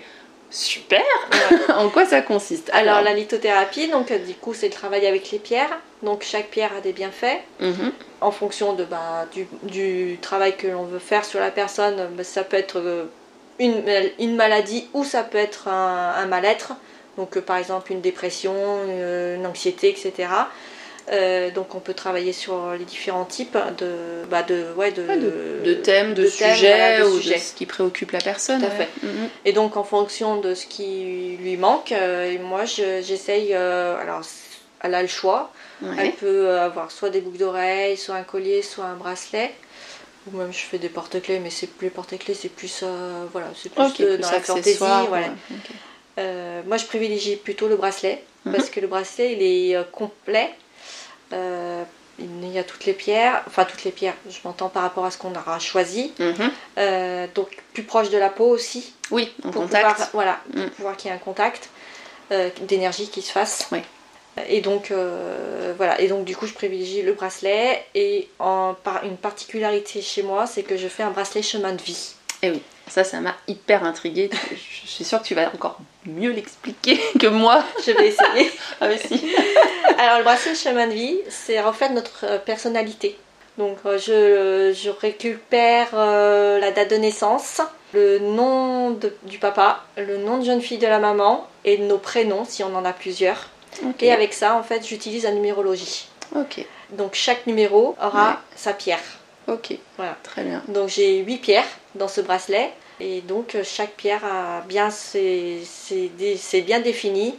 super 0.55 1.01
Ouais. 1.31 1.57
En 1.75 1.89
quoi 1.89 2.05
ça 2.05 2.21
consiste 2.21 2.69
Alors 2.73 3.01
la 3.01 3.13
lithothérapie, 3.13 3.89
donc 3.89 4.11
euh, 4.11 4.17
du 4.17 4.33
coup 4.33 4.53
c'est 4.53 4.67
le 4.67 4.73
travail 4.73 5.05
avec 5.05 5.29
les 5.31 5.39
pierres. 5.39 5.77
Donc 6.03 6.23
chaque 6.23 6.47
pierre 6.47 6.71
a 6.77 6.81
des 6.81 6.93
bienfaits. 6.93 7.39
Mhm. 7.59 7.91
en 8.21 8.31
fonction 8.31 8.73
de, 8.73 8.83
bah, 8.85 9.25
du, 9.33 9.47
du 9.63 10.17
travail 10.21 10.55
que 10.55 10.67
l'on 10.67 10.83
veut 10.85 10.99
faire 10.99 11.25
sur 11.25 11.39
la 11.39 11.51
personne, 11.51 11.95
bah, 12.15 12.23
ça 12.23 12.43
peut 12.43 12.57
être 12.57 12.79
euh, 12.79 13.05
une, 13.59 13.83
une 14.19 14.35
maladie 14.35 14.87
ou 14.93 15.03
ça 15.03 15.23
peut 15.23 15.37
être 15.37 15.67
un, 15.67 16.13
un 16.17 16.25
mal-être. 16.25 16.73
Donc 17.17 17.37
euh, 17.37 17.41
par 17.41 17.57
exemple 17.57 17.91
une 17.91 18.01
dépression, 18.01 18.53
une, 18.87 19.35
une 19.39 19.45
anxiété, 19.45 19.89
etc. 19.89 20.29
Euh, 21.11 21.51
donc 21.51 21.75
on 21.75 21.79
peut 21.79 21.93
travailler 21.93 22.33
sur 22.33 22.71
les 22.71 22.83
différents 22.85 23.25
types 23.25 23.55
de, 23.77 24.23
bah, 24.29 24.41
de, 24.41 24.65
ouais, 24.75 24.91
de, 24.91 25.03
Ouais, 25.03 25.17
de, 25.17 25.61
de 25.63 25.73
thèmes, 25.75 26.15
de, 26.15 26.23
de 26.23 26.27
thèmes, 26.29 26.55
sujets 26.55 26.97
voilà, 26.97 27.07
ou 27.07 27.17
sujets. 27.19 27.35
de 27.35 27.39
ce 27.39 27.53
qui 27.53 27.65
préoccupe 27.67 28.11
la 28.11 28.19
personne. 28.21 28.59
Tout 28.59 28.65
à 28.65 28.69
ouais. 28.69 28.75
fait. 28.75 29.05
Mhm. 29.05 29.29
Et 29.45 29.53
donc 29.53 29.77
en 29.77 29.83
fonction 29.83 30.37
de 30.41 30.55
ce 30.55 30.65
qui 30.65 31.37
lui 31.39 31.57
manque, 31.57 31.91
euh, 31.91 32.35
moi 32.41 32.65
je- 32.65 33.03
j'essaye, 33.03 33.49
euh, 33.53 33.97
alors 34.01 34.21
elle 34.81 34.95
a 34.95 35.01
le 35.03 35.07
choix. 35.07 35.51
Elle 35.99 36.13
peut 36.13 36.57
avoir 36.57 36.89
soit 36.89 37.09
des 37.11 37.21
boucles 37.21 37.37
d'oreilles, 37.37 37.97
soit 37.97 38.15
un 38.15 38.23
collier, 38.23 38.61
soit 38.63 38.85
un 38.85 38.95
bracelet. 38.95 39.53
Ou 40.33 40.37
même 40.37 40.51
je 40.51 40.57
fais 40.57 40.79
des 40.79 40.89
porte-clés, 40.89 41.37
mais 41.37 41.51
c'est 41.51 41.67
plus 41.67 41.85
les 41.85 41.91
porte-clés, 41.91 42.33
c'est 42.33 42.49
plus 42.49 42.83
voilà, 43.31 43.47
c'est 43.55 43.69
plus 43.71 44.17
dans 44.17 44.31
la 44.31 44.39
fantaisie. 44.41 44.77
voilà. 44.79 45.27
moi 46.65 46.77
je 46.77 46.85
privilégie 46.85 47.35
plutôt 47.35 47.67
le 47.67 47.75
bracelet 47.75 48.23
Mhm. 48.45 48.53
parce 48.53 48.69
que 48.69 48.79
le 48.79 48.87
bracelet 48.87 49.33
il 49.33 49.41
est 49.43 49.91
complet. 49.91 50.49
Euh, 51.33 51.83
il 52.17 52.47
y 52.49 52.57
a 52.57 52.63
toutes 52.63 52.85
les 52.85 52.93
pierres, 52.93 53.43
enfin 53.45 53.65
toutes 53.65 53.83
les 53.83 53.91
pierres, 53.91 54.13
je 54.29 54.37
m'entends 54.45 54.69
par 54.69 54.83
rapport 54.83 55.03
à 55.05 55.11
ce 55.11 55.17
qu'on 55.17 55.35
aura 55.35 55.59
choisi. 55.59 56.13
Mhm. 56.19 56.51
Euh, 56.77 57.27
donc 57.35 57.49
plus 57.73 57.83
proche 57.83 58.09
de 58.09 58.17
la 58.17 58.29
peau 58.29 58.45
aussi, 58.45 58.93
Oui, 59.11 59.33
en 59.43 59.49
pour 59.51 59.63
contact. 59.63 59.89
pouvoir, 59.89 60.09
voilà, 60.13 60.39
pour 60.53 60.61
Mm. 60.63 60.69
pouvoir 60.69 60.97
qu'il 60.97 61.09
y 61.09 61.13
ait 61.13 61.15
un 61.15 61.19
contact 61.19 61.69
euh, 62.31 62.49
d'énergie 62.61 63.09
qui 63.09 63.21
se 63.21 63.31
fasse. 63.31 63.67
Ouais. 63.71 63.83
Et 64.47 64.61
donc 64.61 64.91
euh, 64.91 65.73
voilà, 65.77 65.99
et 66.01 66.07
donc 66.07 66.23
du 66.25 66.35
coup 66.37 66.45
je 66.45 66.53
privilégie 66.53 67.01
le 67.01 67.13
bracelet 67.13 67.85
et 67.95 68.29
en, 68.39 68.75
par, 68.81 69.03
une 69.03 69.17
particularité 69.17 70.01
chez 70.01 70.23
moi, 70.23 70.45
c'est 70.47 70.63
que 70.63 70.77
je 70.77 70.87
fais 70.87 71.03
un 71.03 71.11
bracelet 71.11 71.41
chemin 71.41 71.73
de 71.73 71.81
vie. 71.81 72.13
Et 72.43 72.49
oui, 72.51 72.61
ça, 72.87 73.03
ça 73.03 73.19
m'a 73.19 73.35
hyper 73.47 73.83
intriguée. 73.83 74.29
Je 74.51 74.87
suis 74.87 75.03
sûre 75.03 75.21
que 75.21 75.27
tu 75.27 75.35
vas 75.35 75.47
encore 75.53 75.77
mieux 76.05 76.31
l'expliquer 76.31 76.99
que 77.19 77.27
moi. 77.27 77.63
Je 77.85 77.91
vais 77.91 78.07
essayer. 78.09 78.51
Ah, 78.81 78.87
mais 78.87 78.97
si. 78.97 79.13
Alors 79.97 80.17
le 80.19 80.23
bracelet 80.23 80.55
chemin 80.55 80.87
de 80.87 80.93
vie, 80.93 81.17
c'est 81.29 81.61
reflète 81.61 81.91
notre 81.91 82.25
euh, 82.25 82.37
personnalité. 82.37 83.17
Donc 83.57 83.77
euh, 83.85 83.97
je, 83.97 84.73
je 84.77 84.89
récupère 84.89 85.87
euh, 85.93 86.59
la 86.59 86.71
date 86.71 86.89
de 86.91 86.97
naissance, 86.97 87.61
le 87.93 88.19
nom 88.19 88.91
de- 88.91 89.15
du 89.23 89.39
papa, 89.39 89.85
le 89.97 90.17
nom 90.17 90.37
de 90.39 90.43
jeune 90.45 90.61
fille 90.61 90.77
de 90.77 90.87
la 90.87 90.99
maman 90.99 91.47
et 91.63 91.77
nos 91.77 91.97
prénoms 91.97 92.43
si 92.45 92.63
on 92.63 92.75
en 92.75 92.83
a 92.83 92.91
plusieurs. 92.91 93.47
Et 94.01 94.11
avec 94.11 94.33
ça, 94.33 94.55
en 94.55 94.63
fait, 94.63 94.85
j'utilise 94.87 95.23
la 95.23 95.31
numérologie. 95.31 96.07
Ok, 96.35 96.65
Donc 96.91 97.13
chaque 97.13 97.45
numéro 97.47 97.95
aura 98.01 98.29
Ouais. 98.29 98.35
sa 98.55 98.73
pierre. 98.73 98.99
Ok. 99.47 99.77
Voilà. 99.97 100.15
Très 100.23 100.43
bien. 100.43 100.63
Donc 100.67 100.89
j'ai 100.89 101.17
8 101.19 101.37
pierres 101.37 101.67
dans 101.95 102.07
ce 102.07 102.21
bracelet. 102.21 102.71
Et 103.01 103.21
donc 103.21 103.55
euh, 103.55 103.63
chaque 103.65 103.91
pierre 103.91 104.23
a 104.23 104.61
bien 104.61 104.89
ses, 104.89 105.59
ses 105.65 106.09
c'est 106.37 106.61
bien 106.61 106.79
défini. 106.79 107.35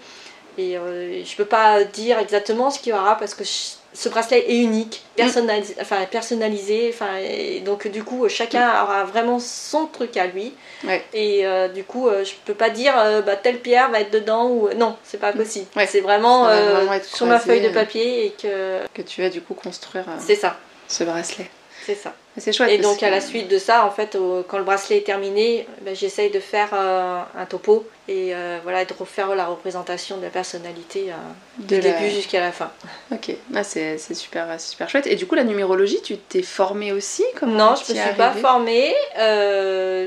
Et 0.59 0.77
euh, 0.79 1.23
je 1.25 1.37
peux 1.37 1.45
pas 1.45 1.85
dire 1.85 2.19
exactement 2.19 2.71
ce 2.71 2.79
qu'il 2.79 2.91
y 2.91 2.93
aura 2.95 3.17
parce 3.19 3.35
que 3.35 3.45
je- 3.45 3.77
ce 3.93 4.11
bracelet 4.11 4.45
est 4.51 4.57
unique, 4.59 5.03
personnalisé, 5.17 5.75
enfin 5.81 6.05
personnalisé, 6.11 6.91
enfin 6.93 7.17
et 7.19 7.61
donc 7.61 7.89
du 7.89 8.05
coup 8.05 8.29
chacun 8.29 8.83
aura 8.83 9.05
vraiment 9.05 9.39
son 9.39 9.87
truc 9.87 10.17
à 10.19 10.27
lui. 10.27 10.53
Ouais. 10.85 11.03
Et 11.15 11.47
euh, 11.47 11.69
du 11.69 11.85
coup 11.85 12.07
euh, 12.09 12.23
je 12.25 12.33
peux 12.45 12.53
pas 12.55 12.69
dire 12.69 12.95
euh, 12.99 13.23
bah, 13.23 13.37
telle 13.37 13.61
pierre 13.61 13.91
va 13.91 14.01
être 14.01 14.11
dedans 14.11 14.49
ou 14.49 14.69
non, 14.77 14.97
c'est 15.05 15.19
pas 15.21 15.33
possible. 15.33 15.67
Ouais. 15.77 15.87
C'est 15.87 16.01
vraiment, 16.03 16.47
euh, 16.49 16.85
vraiment 16.85 17.01
sur 17.03 17.25
ma 17.27 17.39
feuille 17.39 17.63
de 17.63 17.69
euh. 17.69 17.73
papier 17.73 18.27
et 18.27 18.31
que 18.31 18.81
Que 18.93 19.01
tu 19.03 19.23
vas 19.23 19.31
du 19.31 19.41
coup 19.41 19.55
construire 19.55 20.05
euh, 20.09 20.17
c'est 20.19 20.37
ça, 20.37 20.59
ce 20.89 21.05
bracelet. 21.05 21.51
C'est 21.87 21.95
ça. 21.95 22.13
C'est 22.39 22.53
chouette. 22.53 22.71
Et 22.71 22.77
donc 22.79 23.03
à 23.03 23.09
la 23.09 23.23
suite 23.23 23.49
de 23.49 23.57
ça, 23.59 23.87
en 23.87 23.91
fait, 23.91 24.19
quand 24.49 24.59
le 24.59 24.65
bracelet 24.65 24.99
est 24.99 25.07
terminé, 25.07 25.67
ben, 25.81 25.95
j'essaye 25.97 26.29
de 26.31 26.39
faire 26.41 26.69
euh, 26.75 27.23
un 27.35 27.47
topo 27.47 27.87
et 28.09 28.35
euh, 28.35 28.59
voilà, 28.63 28.85
de 28.85 28.93
refaire 28.93 29.35
la 29.35 29.47
représentation 29.47 30.19
de 30.19 30.23
la 30.25 30.29
personnalité 30.29 31.07
euh, 31.09 31.15
de 31.61 31.77
du 31.77 31.81
la- 31.81 31.93
début 31.93 32.11
jusqu'à 32.11 32.41
la 32.41 32.53
fin. 32.53 32.71
Ok, 33.11 33.31
ah, 33.55 33.65
c'est 33.65 33.97
super, 34.15 34.61
super 34.61 34.91
chouette. 34.91 35.07
Et 35.07 35.17
du 35.17 35.27
coup, 35.27 35.35
la 35.35 35.45
numérologie, 35.45 36.03
tu 36.03 36.19
t'es 36.19 36.43
formée 36.43 36.93
aussi 36.93 37.25
Comment 37.41 37.71
non, 37.71 37.75
je 37.77 37.85
t'y 37.85 37.95
me 37.95 38.01
suis 38.03 38.15
pas 38.15 38.33
formée. 38.33 38.95
Euh, 39.19 40.07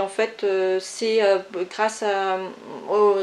en 0.00 0.08
fait, 0.08 0.46
c'est 0.80 1.20
grâce 1.70 2.02
à- 2.04 2.38
au, 2.88 3.14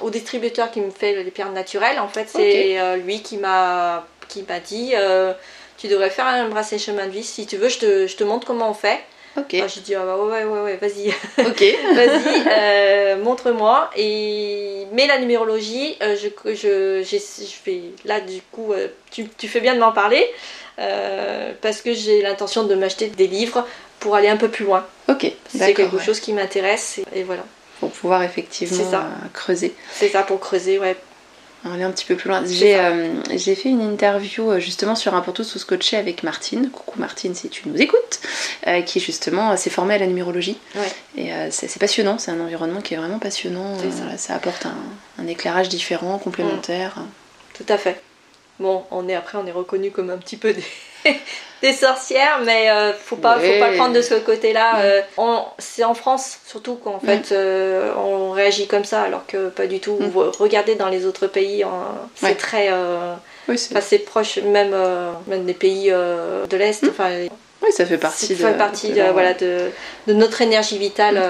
au 0.00 0.10
distributeur 0.10 0.70
qui 0.72 0.80
me 0.80 0.90
fait 0.90 1.22
les 1.22 1.30
pierres 1.30 1.52
naturelles. 1.52 2.00
En 2.00 2.08
fait, 2.08 2.26
c'est 2.28 2.96
lui 2.98 3.22
qui 3.22 3.36
m'a 3.36 4.06
qui 4.28 4.44
m'a 4.48 4.58
dit. 4.60 4.92
euh, 4.94 5.34
tu 5.82 5.88
devrais 5.88 6.10
faire 6.10 6.26
un 6.26 6.48
bracelet 6.48 6.78
chemin 6.78 7.06
de 7.06 7.10
vie. 7.10 7.24
Si 7.24 7.44
tu 7.44 7.56
veux, 7.56 7.68
je 7.68 7.78
te, 7.78 8.06
je 8.06 8.14
te 8.16 8.22
montre 8.22 8.46
comment 8.46 8.70
on 8.70 8.74
fait. 8.74 9.00
Ok, 9.36 9.56
Ah, 9.60 9.66
j'ai 9.66 9.80
dit, 9.80 9.94
ah 9.96 10.04
bah 10.04 10.16
ouais, 10.16 10.44
ouais, 10.44 10.60
ouais, 10.60 10.76
vas-y. 10.76 11.08
ok. 11.44 11.64
Vas-y, 11.94 12.44
euh, 12.48 13.16
montre-moi. 13.16 13.90
Et 13.96 14.86
mais 14.92 15.08
la 15.08 15.18
numérologie, 15.18 15.96
euh, 16.02 16.14
je, 16.16 16.28
je, 16.54 17.02
j'ai- 17.02 17.18
je 17.18 17.54
fais 17.64 17.80
là 18.04 18.20
du 18.20 18.40
coup, 18.52 18.72
euh, 18.72 18.86
tu, 19.10 19.26
tu 19.36 19.48
fais 19.48 19.60
bien 19.60 19.74
de 19.74 19.80
m'en 19.80 19.90
parler 19.90 20.24
euh, 20.78 21.52
parce 21.60 21.80
que 21.80 21.94
j'ai 21.94 22.22
l'intention 22.22 22.62
de 22.64 22.74
m'acheter 22.76 23.08
des 23.08 23.26
livres 23.26 23.66
pour 23.98 24.14
aller 24.14 24.28
un 24.28 24.36
peu 24.36 24.48
plus 24.48 24.64
loin. 24.66 24.86
Ok, 25.08 25.26
C'est 25.48 25.74
quelque 25.74 25.96
ouais. 25.96 26.04
chose 26.04 26.20
qui 26.20 26.32
m'intéresse 26.32 26.98
et, 27.14 27.20
et 27.20 27.22
voilà. 27.24 27.42
Pour 27.80 27.90
pouvoir 27.90 28.22
effectivement 28.22 28.76
C'est 28.76 28.90
ça. 28.90 29.08
creuser. 29.32 29.74
C'est 29.92 30.10
ça 30.10 30.22
pour 30.22 30.38
creuser, 30.38 30.78
ouais. 30.78 30.94
Aller 31.70 31.84
un 31.84 31.90
petit 31.90 32.04
peu 32.04 32.16
plus 32.16 32.28
loin. 32.28 32.42
J'ai 32.46 32.76
euh, 32.78 33.22
fait 33.38 33.68
une 33.68 33.82
interview 33.82 34.50
euh, 34.50 34.58
justement 34.60 34.94
sur 34.94 35.14
un 35.14 35.20
pour 35.20 35.32
tous 35.34 35.44
sous 35.44 35.58
scotché 35.58 35.96
avec 35.96 36.22
Martine. 36.22 36.70
Coucou 36.70 36.98
Martine 36.98 37.34
si 37.34 37.48
tu 37.48 37.68
nous 37.68 37.80
écoutes. 37.80 38.20
euh, 38.66 38.82
qui 38.82 39.00
justement 39.00 39.52
euh, 39.52 39.56
s'est 39.56 39.70
formée 39.70 39.94
à 39.94 39.98
la 39.98 40.06
numérologie. 40.06 40.58
Ouais. 40.74 40.92
Et 41.16 41.32
euh, 41.32 41.48
c'est 41.50 41.78
passionnant, 41.78 42.18
c'est 42.18 42.30
un 42.30 42.40
environnement 42.40 42.80
qui 42.80 42.94
est 42.94 42.96
vraiment 42.96 43.18
passionnant. 43.18 43.76
Ça. 43.78 44.16
ça 44.18 44.34
apporte 44.34 44.66
un, 44.66 44.74
un 45.22 45.26
éclairage 45.26 45.68
différent, 45.68 46.18
complémentaire. 46.18 46.96
Tout 47.54 47.66
à 47.68 47.78
fait. 47.78 48.00
Bon, 48.60 48.84
on 48.90 49.08
est 49.08 49.14
après, 49.14 49.38
on 49.38 49.46
est 49.46 49.52
reconnu 49.52 49.90
comme 49.90 50.10
un 50.10 50.18
petit 50.18 50.36
peu 50.36 50.52
des, 50.52 50.62
des 51.62 51.72
sorcières, 51.72 52.40
mais 52.44 52.70
euh, 52.70 52.92
faut 52.92 53.16
pas, 53.16 53.38
Ouais. 53.38 53.54
faut 53.54 53.60
pas 53.64 53.70
le 53.70 53.76
prendre 53.76 53.94
de 53.94 54.02
ce 54.02 54.14
côté-là. 54.14 54.74
Mm. 54.74 54.80
Euh, 54.82 55.00
c'est 55.58 55.84
en 55.84 55.94
France 55.94 56.38
surtout 56.46 56.74
qu'en 56.74 56.98
fait 56.98 57.30
euh, 57.32 57.92
on 57.96 58.30
réagit 58.32 58.66
comme 58.66 58.84
ça, 58.84 59.02
alors 59.02 59.24
que 59.26 59.48
pas 59.48 59.66
du 59.66 59.78
tout. 59.80 59.96
Mm. 60.00 60.10
Regardez 60.38 60.74
dans 60.74 60.88
les 60.88 61.06
autres 61.06 61.26
pays, 61.28 61.62
hein, 61.62 61.70
c'est 62.16 62.36
très, 62.36 62.70
Oui, 63.48 63.58
c'est- 63.58 63.98
proche, 64.04 64.38
même 64.38 64.74
même 65.28 65.44
des 65.44 65.54
pays 65.54 65.90
de 65.90 66.56
l'est. 66.56 66.82
Mm. 66.82 66.88
Enfin, 66.90 67.10
oui, 67.62 67.72
ça 67.72 67.86
fait 67.86 67.98
partie 67.98 68.26
ça 68.26 68.34
de. 68.34 68.38
fait 68.48 68.58
partie 68.58 68.92
de 68.92 69.02
voilà 69.12 69.34
de, 69.34 69.70
de 70.08 70.12
notre 70.14 70.40
énergie 70.42 70.78
vitale. 70.78 71.20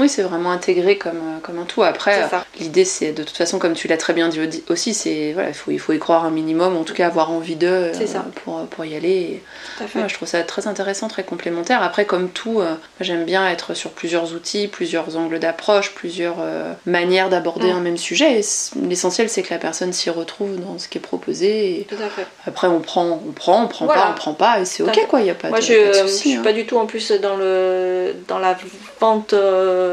Euh, 0.00 0.02
Oui, 0.04 0.08
c'est 0.08 0.22
vraiment 0.22 0.50
intégré 0.50 0.96
comme, 0.98 1.16
euh, 1.16 1.38
comme 1.42 1.58
un 1.58 1.64
tout. 1.64 1.82
Après, 1.82 2.22
euh, 2.22 2.26
l'idée, 2.58 2.84
c'est 2.84 3.12
de 3.12 3.22
toute 3.22 3.36
façon, 3.36 3.58
comme 3.58 3.74
tu 3.74 3.86
l'as 3.88 3.96
très 3.96 4.12
bien 4.12 4.28
dit 4.28 4.40
au- 4.40 4.72
aussi, 4.72 4.94
c'est 4.94 5.32
voilà, 5.32 5.48
il 5.48 5.54
faut, 5.54 5.70
il 5.70 5.78
faut 5.78 5.92
y 5.92 5.98
croire 5.98 6.24
un 6.24 6.30
minimum, 6.30 6.76
en 6.76 6.84
tout 6.84 6.94
cas 6.94 7.06
avoir 7.06 7.30
envie 7.30 7.56
C'est 7.60 8.06
ça. 8.06 8.24
pour, 8.44 8.60
pour 8.66 8.84
y 8.84 8.96
aller. 8.96 9.42
Tout 9.78 9.84
à 9.84 9.86
fait. 9.86 9.98
Ouais, 10.00 10.08
je 10.08 10.14
trouve 10.14 10.28
ça 10.28 10.42
très 10.42 10.66
intéressant, 10.66 11.08
très 11.08 11.24
complémentaire. 11.24 11.82
Après, 11.82 12.04
comme 12.06 12.28
tout, 12.30 12.60
euh, 12.60 12.74
j'aime 13.00 13.24
bien 13.24 13.48
être 13.48 13.74
sur 13.74 13.90
plusieurs 13.90 14.32
outils, 14.34 14.68
plusieurs 14.68 15.16
angles 15.16 15.38
d'approche, 15.38 15.92
plusieurs 15.94 16.36
euh, 16.40 16.72
manières 16.86 17.28
d'aborder 17.28 17.72
Mm. 17.72 17.76
un 17.76 17.80
même 17.80 17.96
sujet. 17.96 18.40
L'essentiel, 18.88 19.28
c'est 19.28 19.42
que 19.42 19.52
la 19.52 19.58
personne 19.58 19.92
s'y 19.92 20.10
retrouve 20.10 20.56
dans 20.60 20.78
ce 20.78 20.88
qui 20.88 20.98
est 20.98 21.00
proposé. 21.00 21.80
Et 21.80 21.84
Tout 21.84 21.96
à 22.02 22.08
fait. 22.08 22.26
après, 22.46 22.68
on 22.68 22.80
prend, 22.80 23.20
on 23.26 23.32
prend, 23.32 23.64
on 23.64 23.68
prend 23.68 23.84
Voilà. 23.86 24.02
pas, 24.02 24.10
on 24.10 24.14
prend 24.14 24.34
pas, 24.34 24.60
et 24.60 24.64
c'est 24.64 24.82
ok, 24.82 25.06
quoi. 25.08 25.20
Il 25.20 25.24
n'y 25.24 25.30
a 25.30 25.34
pas 25.34 25.48
Moi, 25.48 25.58
de, 25.58 25.64
je, 25.64 25.72
pas 25.74 25.88
de 25.88 25.92
je 25.92 26.12
souci, 26.12 26.18
suis 26.30 26.34
hein. 26.36 26.42
pas 26.42 26.52
du 26.52 26.66
tout 26.66 26.78
en 26.78 26.86
plus 26.86 27.10
dans 27.20 27.36
le 27.36 28.14
dans 28.28 28.38
la 28.38 28.56
vente 29.00 29.32
euh, 29.32 29.89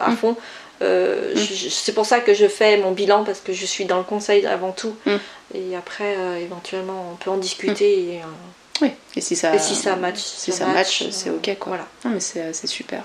à 0.00 0.10
Mm. 0.10 0.16
fond. 0.16 0.36
Euh, 0.82 1.34
Mm. 1.34 1.38
c'est 1.70 1.92
pour 1.92 2.04
ça 2.04 2.20
que 2.20 2.34
je 2.34 2.46
fais 2.48 2.76
mon 2.76 2.92
bilan 2.92 3.24
parce 3.24 3.40
que 3.40 3.52
je 3.52 3.64
suis 3.64 3.86
dans 3.86 3.96
le 3.98 4.04
conseil 4.04 4.46
avant 4.46 4.72
tout. 4.72 4.94
Mm. 5.06 5.16
Et 5.54 5.76
après, 5.76 6.16
euh, 6.18 6.36
éventuellement, 6.38 7.12
on 7.12 7.16
peut 7.16 7.30
en 7.30 7.38
discuter. 7.38 8.14
Et, 8.16 8.18
euh, 8.18 8.82
Oui, 8.82 8.90
et 9.16 9.20
si 9.22 9.36
ça, 9.36 9.54
et 9.54 9.58
si 9.58 9.74
ça 9.74 9.96
match, 9.96 10.18
si 10.18 10.52
ça 10.52 10.66
match, 10.66 11.04
c'est 11.10 11.30
ok, 11.30 11.56
quoi. 11.58 11.68
Voilà. 11.68 11.86
Non, 12.04 12.10
mais 12.10 12.20
c'est 12.20 12.66
super. 12.66 13.04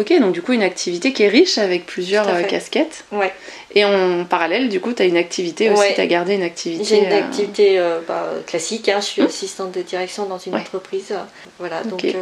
Ok, 0.00 0.18
donc 0.18 0.32
du 0.32 0.40
coup, 0.40 0.52
une 0.54 0.62
activité 0.62 1.12
qui 1.12 1.22
est 1.24 1.28
riche 1.28 1.58
avec 1.58 1.84
plusieurs 1.84 2.26
euh, 2.26 2.42
casquettes. 2.42 3.04
Ouais. 3.12 3.32
Et 3.74 3.84
en 3.84 4.24
parallèle, 4.24 4.70
du 4.70 4.80
coup, 4.80 4.94
tu 4.94 5.02
as 5.02 5.04
une 5.04 5.18
activité 5.18 5.68
aussi, 5.68 5.78
Ouais. 5.78 5.94
tu 5.94 6.00
as 6.00 6.06
gardé 6.06 6.34
une 6.34 6.42
activité. 6.42 6.84
J'ai 6.84 6.98
une 7.04 7.12
euh, 7.12 7.18
activité 7.18 7.78
euh, 7.78 8.00
bah, 8.08 8.26
classique. 8.46 8.88
hein. 8.88 9.00
Je 9.00 9.04
suis 9.06 9.22
Mm. 9.22 9.26
assistante 9.26 9.72
de 9.72 9.82
direction 9.82 10.24
dans 10.24 10.38
une 10.38 10.54
Ouais. 10.54 10.60
entreprise. 10.60 11.12
Voilà, 11.58 11.82
donc 11.84 12.02
je 12.02 12.16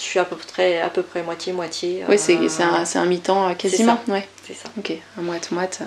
suis 0.00 0.20
à 0.20 0.24
peu 0.24 0.36
près 0.36 0.80
à 0.80 0.88
peu 0.88 1.02
près 1.02 1.22
moitié 1.22 1.52
moitié. 1.52 2.04
Oui, 2.08 2.18
c'est 2.18 2.38
c'est 2.48 2.62
un, 2.62 2.84
un 2.94 3.04
mi-temps 3.06 3.52
quasiment. 3.56 3.98
Ouais. 4.06 4.26
c'est 4.46 4.54
ça, 4.54 4.68
Ok, 4.78 4.92
un 5.18 5.22
moite-moite 5.22 5.80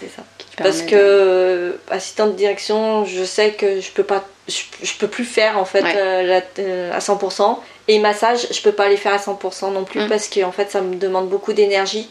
c'est 0.00 0.08
ça. 0.10 0.22
Parce 0.56 0.82
que 0.82 0.94
de- 0.94 1.78
assistante 1.90 2.32
de 2.32 2.36
direction, 2.36 3.04
je 3.04 3.24
sais 3.24 3.50
que 3.52 3.80
je 3.80 3.90
peux 3.90 4.04
pas, 4.04 4.24
je, 4.48 4.62
je 4.82 4.92
peux 4.94 5.08
plus 5.08 5.24
faire 5.24 5.58
en 5.58 5.64
fait 5.64 5.82
Ouais. 5.82 6.24
la- 6.24 6.94
à 6.94 7.00
100%. 7.00 7.58
Et 7.86 7.98
massage, 7.98 8.46
je 8.50 8.62
peux 8.62 8.72
pas 8.72 8.88
les 8.88 8.96
faire 8.96 9.12
à 9.12 9.18
100% 9.18 9.70
non 9.72 9.84
plus 9.84 10.00
Mm. 10.02 10.08
parce 10.08 10.28
que 10.28 10.42
en 10.42 10.52
fait 10.52 10.70
ça 10.70 10.80
me 10.80 10.94
demande 10.96 11.28
beaucoup 11.28 11.52
d'énergie. 11.52 12.08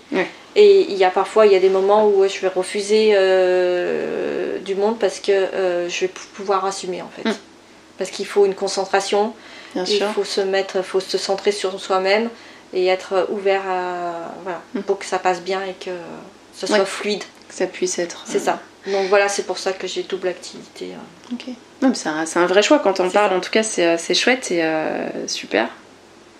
Et 0.55 0.81
il 0.81 0.93
y 0.95 1.03
a 1.03 1.09
parfois 1.09 1.47
il 1.47 1.51
y 1.51 1.55
a 1.55 1.59
des 1.59 1.69
moments 1.69 2.07
où 2.07 2.27
je 2.27 2.39
vais 2.39 2.47
refuser 2.47 3.13
euh, 3.15 4.59
du 4.59 4.75
monde 4.75 4.99
parce 4.99 5.19
que 5.19 5.31
euh, 5.31 5.89
je 5.89 6.01
vais 6.01 6.07
pouvoir 6.35 6.65
assumer 6.65 7.01
en 7.01 7.09
fait. 7.15 7.27
Mm. 7.29 7.35
Parce 7.97 8.09
qu'il 8.11 8.25
faut 8.25 8.45
une 8.45 8.55
concentration, 8.55 9.33
Bien 9.73 9.83
il 9.85 9.97
sûr. 9.97 10.07
faut 10.11 10.23
se 10.23 10.41
mettre, 10.41 10.81
faut 10.83 10.99
se 10.99 11.17
centrer 11.17 11.51
sur 11.51 11.79
soi-même 11.79 12.29
et 12.73 12.87
être 12.87 13.27
ouvert 13.31 13.61
à 13.67 14.33
voilà 14.43 14.61
Mm. 14.75 14.81
pour 14.81 14.99
que 14.99 15.05
ça 15.05 15.19
passe 15.19 15.41
bien 15.41 15.61
et 15.63 15.73
que 15.73 15.91
ce 16.55 16.65
Ouais. 16.67 16.77
soit 16.77 16.85
fluide. 16.85 17.23
Que 17.49 17.55
ça 17.55 17.65
puisse 17.67 17.97
être. 17.99 18.23
C'est 18.27 18.37
euh, 18.37 18.45
ça. 18.45 18.59
Donc 18.87 19.07
voilà, 19.09 19.29
c'est 19.29 19.43
pour 19.43 19.57
ça 19.57 19.73
que 19.73 19.87
j'ai 19.87 20.03
double 20.03 20.27
activité. 20.27 20.89
euh. 20.91 21.33
Ok. 21.33 21.45
Non, 21.83 21.89
mais 21.89 21.95
c'est 21.95 22.09
un, 22.09 22.25
c'est 22.25 22.39
un 22.39 22.47
vrai 22.47 22.63
choix 22.63 22.79
quand 22.79 22.99
on 22.99 23.09
parle. 23.09 23.29
ça. 23.31 23.37
En 23.37 23.41
tout 23.41 23.51
cas, 23.51 23.61
c'est 23.61 23.85
euh, 23.85 23.97
c'est 23.99 24.15
chouette 24.15 24.49
et 24.51 24.63
euh, 24.63 25.27
super. 25.27 25.67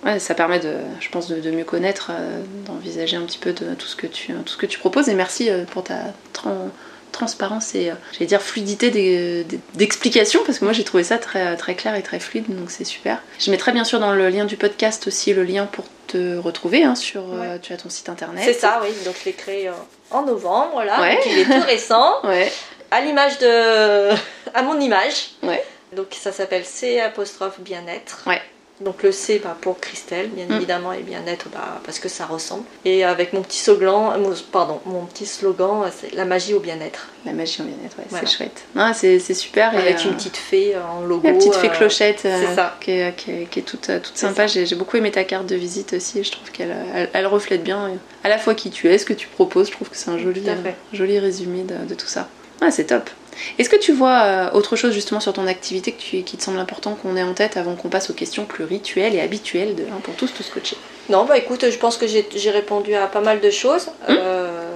Ouais, 0.06 0.18
ça 0.20 0.34
permet 0.34 0.60
de, 0.60 0.74
je 1.00 1.10
pense, 1.10 1.28
de, 1.30 1.40
de 1.40 1.52
mieux 1.52 1.64
connaître, 1.64 2.10
euh, 2.12 2.42
d'envisager 2.66 3.16
un 3.18 3.22
petit 3.22 3.38
peu 3.38 3.54
de 3.54 3.74
tout 3.76 3.86
ce 3.88 3.96
que 3.96 4.08
tu, 4.08 4.34
tout 4.34 4.54
ce 4.54 4.58
que 4.58 4.66
tu 4.66 4.80
proposes. 4.80 5.08
Et 5.10 5.14
merci 5.14 5.50
pour 5.72 5.84
ta 5.84 5.96
tran- 6.34 6.70
transparence 7.14 7.76
et, 7.76 7.92
j'allais 8.12 8.26
dire, 8.26 8.42
fluidité 8.42 8.90
des- 8.90 9.44
des- 9.44 9.60
d'explication, 9.76 10.42
parce 10.46 10.58
que 10.60 10.66
moi 10.66 10.74
j'ai 10.74 10.84
trouvé 10.84 11.04
ça 11.04 11.20
très, 11.20 11.56
très 11.58 11.76
clair 11.76 11.94
et 11.96 12.02
très 12.02 12.20
fluide, 12.20 12.46
donc 12.50 12.72
c'est 12.72 12.84
super. 12.86 13.22
Je 13.40 13.52
mettrai 13.52 13.72
bien 13.72 13.84
sûr 13.84 14.00
dans 14.00 14.14
le 14.14 14.30
lien 14.30 14.46
du 14.46 14.58
podcast 14.58 15.06
aussi 15.08 15.32
le 15.34 15.44
lien 15.44 15.68
pour 15.68 15.86
te 16.08 16.38
retrouver 16.38 16.84
hein, 16.84 16.96
sur, 16.96 17.24
tu 17.62 17.72
as 17.72 17.78
ton 17.78 17.90
site 17.90 18.10
internet. 18.10 18.44
C'est 18.46 18.54
ça, 18.54 18.82
oui. 18.84 18.90
Donc 19.06 19.14
je 19.22 19.26
l'ai 19.26 19.34
créé 19.34 19.70
en 20.12 20.24
novembre, 20.26 20.84
là. 20.84 21.00
Ouais. 21.02 21.16
Donc 21.16 21.26
il 21.28 21.38
est 21.40 21.46
tout 21.46 21.66
récent. 21.68 22.14
Ouais, 22.24 22.52
À 22.94 23.02
l'image 23.02 23.40
de. 23.40 24.10
à 24.54 24.62
mon 24.62 24.80
image. 24.80 25.32
Ouais. 25.42 25.64
Donc 25.96 26.08
ça 26.12 26.32
s'appelle 26.32 26.66
C 26.66 27.00
apostrophe 27.00 27.60
bien-être. 27.60 28.24
Ouais. 28.28 28.42
Donc 28.82 29.04
le 29.04 29.12
C 29.12 29.40
bah, 29.42 29.56
pour 29.62 29.80
Christelle, 29.80 30.30
bien 30.30 30.46
Mm. 30.48 30.54
évidemment, 30.54 30.92
et 30.94 31.02
bien-être 31.04 31.46
bah, 31.54 31.80
parce 31.86 32.00
que 32.00 32.10
ça 32.10 32.26
ressemble. 32.26 32.64
Et 32.86 33.04
avec 33.04 33.32
mon 33.32 33.42
petit 33.44 33.60
slogan, 33.60 34.20
mon- 34.20 34.34
pardon, 34.52 34.80
mon 34.86 35.06
petit 35.06 35.28
slogan, 35.28 35.84
c'est 35.96 36.14
la 36.16 36.26
magie 36.26 36.54
au 36.56 36.60
bien-être. 36.60 37.08
la 37.26 37.34
magie 37.34 37.62
en 37.62 37.66
bien-être, 37.66 37.98
ouais, 38.00 38.06
Voilà. 38.10 38.28
c'est 38.28 38.36
chouette. 38.38 38.64
Non, 38.76 38.92
c'est 38.94 39.20
super. 39.36 39.74
et, 39.76 39.78
Avec 39.78 39.98
euh, 39.98 40.10
une 40.10 40.16
petite 40.16 40.36
fée 40.38 40.76
euh, 40.76 40.82
en 40.84 41.02
logo. 41.02 41.26
La 41.28 41.34
petite 41.36 41.54
fée 41.56 41.68
euh, 41.70 41.78
clochette 41.78 42.24
euh, 42.26 42.46
c'est 42.50 42.56
ça. 42.56 42.76
Qui, 42.82 42.92
est, 42.92 43.16
qui 43.16 43.32
est- 43.32 43.46
qui 43.50 43.60
est 43.60 43.64
toute, 43.64 43.90
euh, 43.92 44.00
toute 44.00 44.18
sympa. 44.18 44.48
J'ai 44.48 44.76
beaucoup 44.76 44.98
aimé 44.98 45.12
ta 45.12 45.24
carte 45.24 45.46
de 45.46 45.56
visite 45.56 45.94
aussi. 45.94 46.20
et 46.20 46.24
Je 46.24 46.32
trouve 46.32 46.52
qu'elle 46.52 46.76
elle, 46.96 47.10
elle 47.14 47.28
reflète 47.28 47.64
bien 47.64 47.92
à 48.24 48.30
la 48.30 48.40
fois 48.40 48.56
qui 48.56 48.72
tu 48.72 48.90
es, 48.90 48.98
ce 48.98 49.06
que 49.06 49.14
tu 49.14 49.28
proposes. 49.28 49.68
Je 49.68 49.74
trouve 49.74 49.90
que 49.90 49.96
c'est 49.96 50.10
un 50.10 50.18
joli, 50.18 50.44
joli 50.92 51.20
résumé 51.20 51.62
de, 51.62 51.76
de 51.86 51.94
tout 51.94 52.08
ça. 52.08 52.28
Ah, 52.62 52.72
c'est 52.72 52.86
top. 52.86 53.10
Est-ce 53.58 53.68
que 53.70 53.76
tu 53.76 53.92
vois 53.94 54.22
euh, 54.24 54.52
autre 54.52 54.76
chose 54.76 54.94
justement 54.94 55.20
sur 55.20 55.34
ton 55.34 55.48
activité 55.48 55.92
que 55.92 56.00
tu- 56.02 56.22
qui 56.24 56.38
te 56.38 56.44
semble 56.44 56.60
important 56.60 56.94
qu'on 56.96 57.18
ait 57.18 57.24
en 57.24 57.34
tête 57.34 57.58
avant 57.58 57.76
qu'on 57.76 57.90
passe 57.90 58.10
aux 58.10 58.14
questions 58.14 58.46
plus 58.46 58.64
rituelles 58.64 59.16
et 59.16 59.22
habituelles 59.22 59.76
de 59.76 59.84
un 59.84 60.00
pour 60.04 60.14
tous, 60.16 60.32
tous 60.34 60.50
coachés 60.50 60.78
Non, 61.10 61.26
bah 61.26 61.38
écoute, 61.38 61.70
je 61.70 61.78
pense 61.78 61.98
que 61.98 62.06
j'ai 62.08 62.52
répondu 62.52 62.94
à 62.96 63.08
pas 63.08 63.22
mal 63.22 63.40
de 63.42 63.50
choses. 63.50 63.88
Mm. 64.08 64.16
Euh, 64.18 64.70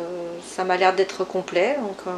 ça 0.55 0.63
m'a 0.63 0.75
l'air 0.75 0.93
d'être 0.95 1.23
complet. 1.23 1.77
Donc, 1.81 1.97
euh, 2.07 2.11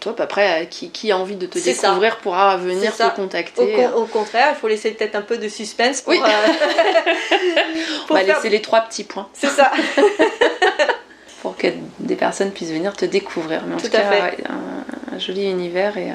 Top, 0.00 0.20
après, 0.20 0.68
qui, 0.70 0.90
qui 0.90 1.10
a 1.10 1.16
envie 1.18 1.36
de 1.36 1.46
te 1.46 1.58
ça. 1.58 1.64
découvrir 1.64 2.18
pourra 2.18 2.56
venir 2.58 2.94
te 2.94 3.08
contacter. 3.16 3.62
au, 3.62 3.66
con- 3.90 4.02
au 4.02 4.04
contraire, 4.06 4.48
il 4.56 4.60
faut 4.60 4.68
laisser 4.68 4.90
peut-être 4.90 5.14
un 5.16 5.22
peu 5.22 5.38
de 5.38 5.48
suspense 5.48 6.00
pour, 6.02 6.12
Oui. 6.12 6.20
euh, 6.22 6.52
On 8.10 8.14
va 8.14 8.20
faire- 8.24 8.36
laisser 8.36 8.48
les 8.50 8.60
trois 8.60 8.82
petits 8.82 9.04
points 9.04 9.28
C'est 9.32 9.48
ça. 9.48 9.70
pour 11.42 11.56
que 11.56 11.68
des 12.00 12.16
personnes 12.16 12.50
puissent 12.50 12.70
venir 12.72 12.94
te 12.94 13.04
découvrir. 13.04 13.62
Mais 13.66 13.74
en 13.74 13.78
tout, 13.78 13.88
Tout 13.88 13.96
à 13.96 14.00
cas, 14.00 14.10
fait. 14.10 14.44
un, 14.48 14.75
un 15.16 15.18
joli 15.18 15.50
univers 15.50 15.96
et, 15.98 16.12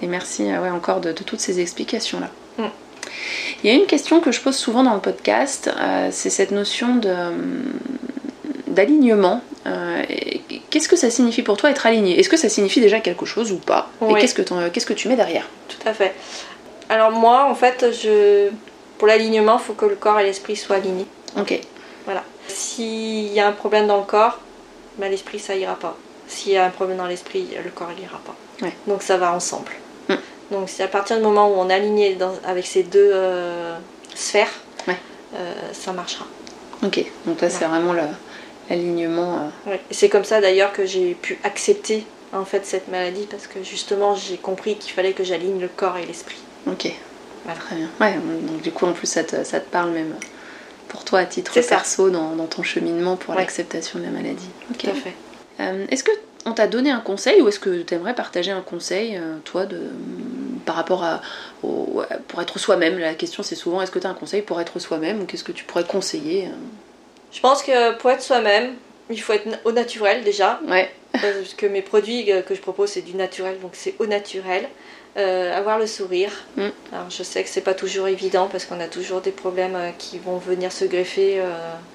et 0.00 0.06
merci 0.06 0.44
ouais, 0.44 0.70
encore 0.70 1.00
de, 1.00 1.12
de, 1.12 1.22
toutes 1.22 1.40
ces 1.40 1.60
explications-là. 1.60 2.30
Mm. 2.58 2.68
Il 3.62 3.70
y 3.70 3.72
a 3.72 3.76
une 3.76 3.86
question 3.86 4.20
que 4.20 4.30
je 4.32 4.40
pose 4.40 4.56
souvent 4.56 4.82
dans 4.82 4.94
le 4.94 5.00
podcast, 5.00 5.70
c'est 6.10 6.30
cette 6.30 6.50
notion 6.50 7.00
d'alignement. 8.66 9.40
Qu'est-ce 10.70 10.88
que 10.88 10.96
ça 10.96 11.10
signifie 11.10 11.42
pour 11.42 11.56
toi 11.56 11.70
être 11.70 11.86
aligné? 11.86 12.18
Est-ce 12.18 12.28
que 12.28 12.36
ça 12.36 12.48
signifie 12.48 12.80
déjà 12.80 13.00
quelque 13.00 13.24
chose 13.24 13.52
ou 13.52 13.56
pas? 13.56 13.88
Oui. 14.00 14.12
Et 14.12 14.20
qu'est-ce 14.20 14.34
que, 14.34 14.68
qu'est-ce 14.68 14.86
que 14.86 14.92
tu 14.92 15.08
mets 15.08 15.16
derrière? 15.16 15.48
Tout 15.68 15.88
à 15.88 15.94
fait. 15.94 16.14
Alors 16.88 17.10
moi, 17.12 17.46
en 17.50 17.54
fait, 17.54 17.86
je... 17.92 18.50
pour 18.98 19.08
l'alignement, 19.08 19.58
il 19.58 19.64
faut 19.64 19.72
que 19.72 19.86
le 19.86 19.94
corps 19.96 20.20
et 20.20 20.24
l'esprit 20.24 20.56
soient 20.56 20.76
alignés. 20.76 21.06
Ok. 21.38 21.58
Voilà. 22.04 22.22
S'il 22.48 23.32
y 23.32 23.40
a 23.40 23.46
un 23.46 23.52
problème 23.52 23.86
dans 23.86 23.98
le 23.98 24.04
corps, 24.04 24.40
ben, 24.98 25.10
l'esprit, 25.10 25.38
ça 25.38 25.54
ira 25.56 25.76
pas. 25.76 25.96
S'il 26.26 26.52
y 26.52 26.56
a 26.56 26.64
un 26.64 26.70
problème 26.70 26.96
dans 26.98 27.06
l'esprit, 27.06 27.46
le 27.62 27.70
corps, 27.70 27.90
il 27.96 28.02
ira 28.04 28.18
pas. 28.24 28.34
Ouais. 28.64 28.72
Donc 28.86 29.02
ça 29.02 29.16
va 29.18 29.32
ensemble. 29.32 29.72
Mm. 30.08 30.14
Donc 30.52 30.68
c'est 30.68 30.82
à 30.82 30.88
partir 30.88 31.16
du 31.16 31.22
moment 31.22 31.48
où 31.50 31.54
on 31.58 31.68
est 31.68 31.74
aligné 31.74 32.14
dans- 32.14 32.34
avec 32.46 32.66
ces 32.66 32.82
deux 32.82 33.10
euh, 33.12 33.76
sphères, 34.14 34.50
Ouais. 34.88 34.96
euh, 35.36 35.52
ça 35.72 35.92
marchera. 35.92 36.24
Ok. 36.82 37.04
Donc 37.26 37.40
là, 37.40 37.50
c'est 37.50 37.64
vraiment 37.66 37.94
l'alignement. 38.70 39.50
euh, 39.68 39.76
c'est 39.90 40.08
comme 40.08 40.24
ça 40.24 40.40
d'ailleurs 40.40 40.72
que 40.72 40.86
j'ai 40.86 41.14
pu 41.14 41.38
accepter 41.44 42.04
en 42.32 42.44
fait 42.44 42.66
cette 42.66 42.88
maladie 42.88 43.26
parce 43.30 43.46
que 43.46 43.62
justement 43.62 44.14
j'ai 44.16 44.36
compris 44.36 44.76
qu'il 44.76 44.92
fallait 44.92 45.12
que 45.12 45.24
j'aligne 45.24 45.60
le 45.60 45.68
corps 45.68 45.96
et 45.98 46.06
l'esprit. 46.06 46.38
Ok. 46.66 46.88
Voilà. 47.44 47.60
Très 47.60 47.76
bien. 47.76 47.88
Ouais, 48.00 48.14
donc 48.14 48.62
du 48.62 48.70
coup, 48.72 48.86
en 48.86 48.92
plus, 48.92 49.06
ça 49.06 49.22
te, 49.22 49.44
ça 49.44 49.60
te 49.60 49.68
parle 49.70 49.90
même 49.90 50.14
pour 50.88 51.04
toi 51.04 51.18
à 51.20 51.26
titre 51.26 51.52
perso 51.60 52.08
dans, 52.08 52.34
dans 52.36 52.46
ton 52.46 52.62
cheminement 52.62 53.16
pour 53.16 53.34
l'acceptation 53.34 53.98
de 53.98 54.04
la 54.04 54.10
maladie. 54.10 54.48
Ok. 54.70 54.78
Tout 54.78 54.90
à 54.90 54.94
fait. 54.94 55.14
Euh, 55.60 55.86
est-ce 55.90 56.04
que 56.04 56.10
on 56.46 56.52
t'a 56.52 56.66
donné 56.66 56.90
un 56.90 57.00
conseil 57.00 57.40
ou 57.40 57.48
est-ce 57.48 57.58
que 57.58 57.82
tu 57.82 57.94
aimerais 57.94 58.14
partager 58.14 58.50
un 58.50 58.60
conseil, 58.60 59.16
euh, 59.16 59.36
toi, 59.44 59.64
de, 59.64 59.80
par 60.66 60.74
rapport 60.74 61.02
à 61.02 61.22
au- 61.62 62.02
pour 62.28 62.42
être 62.42 62.58
soi-même 62.58 62.98
La 62.98 63.14
question, 63.14 63.42
c'est 63.42 63.54
souvent 63.54 63.80
est-ce 63.80 63.90
que 63.90 63.98
tu 63.98 64.06
as 64.06 64.10
un 64.10 64.14
conseil 64.14 64.42
pour 64.42 64.60
être 64.60 64.78
soi-même 64.78 65.22
ou 65.22 65.24
qu'est-ce 65.24 65.44
que 65.44 65.52
tu 65.52 65.64
pourrais 65.64 65.84
conseiller 65.84 66.46
euh? 66.46 66.50
Je 67.32 67.40
pense 67.40 67.62
que 67.62 67.96
pour 67.96 68.10
être 68.10 68.22
soi-même, 68.22 68.74
il 69.10 69.20
faut 69.20 69.32
être 69.32 69.46
au 69.64 69.72
naturel 69.72 70.22
déjà. 70.22 70.60
Ouais. 70.68 70.90
Parce 71.12 71.54
que 71.56 71.66
mes 71.66 71.82
produits 71.82 72.26
que 72.46 72.54
je 72.54 72.60
propose, 72.60 72.90
c'est 72.90 73.02
du 73.02 73.14
naturel, 73.14 73.58
donc 73.60 73.70
c'est 73.74 73.94
au 73.98 74.06
naturel. 74.06 74.68
Euh, 75.16 75.56
avoir 75.56 75.78
le 75.78 75.86
sourire. 75.86 76.32
Mm. 76.56 76.62
Alors 76.92 77.08
je 77.08 77.22
sais 77.22 77.44
que 77.44 77.48
c'est 77.48 77.60
pas 77.60 77.74
toujours 77.74 78.08
évident 78.08 78.48
parce 78.50 78.64
qu'on 78.64 78.80
a 78.80 78.88
toujours 78.88 79.20
des 79.20 79.30
problèmes 79.30 79.78
qui 79.96 80.18
vont 80.18 80.38
venir 80.38 80.72
se 80.72 80.84
greffer 80.84 81.36
euh, 81.38 81.52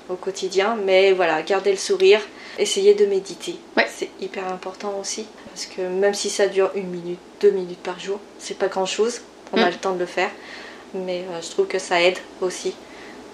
au 0.08 0.15
quotidien, 0.15 0.78
mais 0.86 1.12
voilà, 1.12 1.41
garder 1.41 1.72
le 1.72 1.78
sourire, 1.78 2.22
essayer 2.60 2.93
de 2.93 3.06
méditer. 3.06 3.56
Ouais. 3.78 3.88
C'est 3.93 4.10
hyper 4.22 4.48
important 4.52 4.93
aussi 5.00 5.26
parce 5.48 5.65
que 5.65 5.82
même 5.82 6.13
si 6.13 6.30
ça 6.30 6.48
dure 6.48 6.72
une 6.76 6.88
minute, 6.89 7.19
deux 7.41 7.52
minutes 7.52 7.80
par 7.84 8.00
jour, 8.00 8.19
c'est 8.38 8.58
pas 8.58 8.67
grand 8.67 8.86
chose. 8.86 9.22
On 9.52 9.62
a 9.62 9.69
le 9.69 9.76
temps 9.76 9.93
de 9.93 10.00
le 10.00 10.06
faire, 10.06 10.30
mais 10.93 11.26
euh, 11.32 11.41
je 11.41 11.50
trouve 11.50 11.65
que 11.67 11.80
ça 11.80 12.02
aide 12.02 12.17
aussi. 12.41 12.74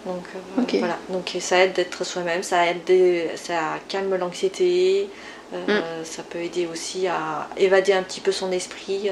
Donc 0.06 0.24
euh, 0.36 0.62
voilà, 0.80 0.98
donc 1.10 1.36
ça 1.40 1.58
aide 1.66 1.74
d'être 1.74 2.04
soi-même, 2.04 2.42
ça 2.44 2.66
aide, 2.68 2.84
de- 2.86 3.36
ça 3.36 3.80
calme 3.90 4.16
l'anxiété, 4.16 5.10
euh, 5.54 5.58
Mm. 6.02 6.06
ça 6.06 6.24
peut 6.24 6.40
aider 6.40 6.68
aussi 6.68 7.08
à 7.08 7.48
évader 7.58 7.94
un 7.94 8.04
petit 8.04 8.22
peu 8.22 8.32
son 8.32 8.52
esprit 8.52 9.10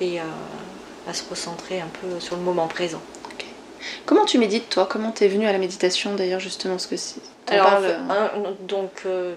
et 0.00 0.18
à 1.08 1.14
se 1.14 1.22
recentrer 1.28 1.80
un 1.80 1.88
peu 2.00 2.20
sur 2.20 2.36
le 2.36 2.42
moment 2.42 2.68
présent. 2.68 3.00
Comment 4.06 4.24
tu 4.24 4.38
médites, 4.38 4.68
toi? 4.68 4.86
Comment 4.90 5.10
t'es 5.10 5.28
venue 5.28 5.46
à 5.46 5.52
la 5.52 5.58
méditation, 5.58 6.14
d'ailleurs, 6.14 6.40
justement? 6.40 6.74
Parce 6.74 6.86
que 6.86 6.96
t'en 7.46 7.54
Alors, 7.54 7.66
parles, 7.66 7.96
un- 8.10 8.30
donc, 8.66 8.90
euh, 9.06 9.34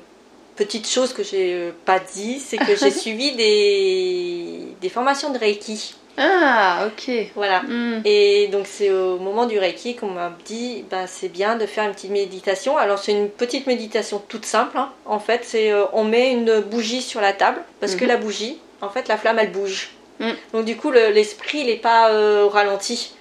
petite 0.56 0.88
chose 0.90 1.14
que 1.14 1.24
j'ai 1.24 1.54
euh, 1.54 1.72
pas 1.86 2.00
dit, 2.00 2.40
c'est 2.40 2.58
que 2.58 2.76
j'ai 2.76 2.92
suivi 3.04 3.36
des, 3.36 4.68
des 4.82 4.90
formations 4.90 5.32
de 5.32 5.38
Reiki. 5.38 5.96
Ah, 6.18 6.86
ok. 6.88 7.12
Voilà. 7.36 7.62
Hmm. 7.64 8.02
Et 8.06 8.48
donc 8.52 8.68
c'est 8.68 8.92
au 8.92 9.18
moment 9.18 9.48
du 9.48 9.58
Reiki 9.58 9.96
qu'on 9.96 10.10
m'a 10.12 10.32
dit 10.46 10.86
bah, 10.92 11.08
c'est 11.08 11.28
bien 11.30 11.56
de 11.56 11.66
faire 11.66 11.86
une 11.86 11.94
petite 11.94 12.12
méditation. 12.12 12.78
Alors 12.78 13.00
c'est 13.00 13.14
une 13.14 13.30
petite 13.30 13.66
méditation 13.66 14.22
toute 14.28 14.46
simple. 14.46 14.78
hein. 14.78 14.92
En 15.08 15.20
fait 15.20 15.42
c'est 15.44 15.72
euh, 15.72 15.86
on 15.92 16.04
met 16.04 16.32
une 16.32 16.60
bougie 16.60 17.02
sur 17.02 17.20
la 17.20 17.34
table 17.34 17.64
parce 17.80 17.96
que 17.96 18.04
Mhm. 18.04 18.10
la 18.10 18.18
bougie, 18.18 18.60
en 18.82 18.90
fait 18.90 19.08
la 19.08 19.18
flamme 19.18 19.40
elle 19.40 19.52
bouge. 19.52 19.90
Mhm. 20.20 20.36
Donc 20.54 20.66
du 20.66 20.78
coup 20.78 20.92
le- 20.92 21.10
l'esprit 21.10 21.62
il 21.62 21.66
n'est 21.66 21.78
pas 21.78 22.12
euh, 22.12 22.44
au 22.44 22.50
ralenti. 22.50 23.16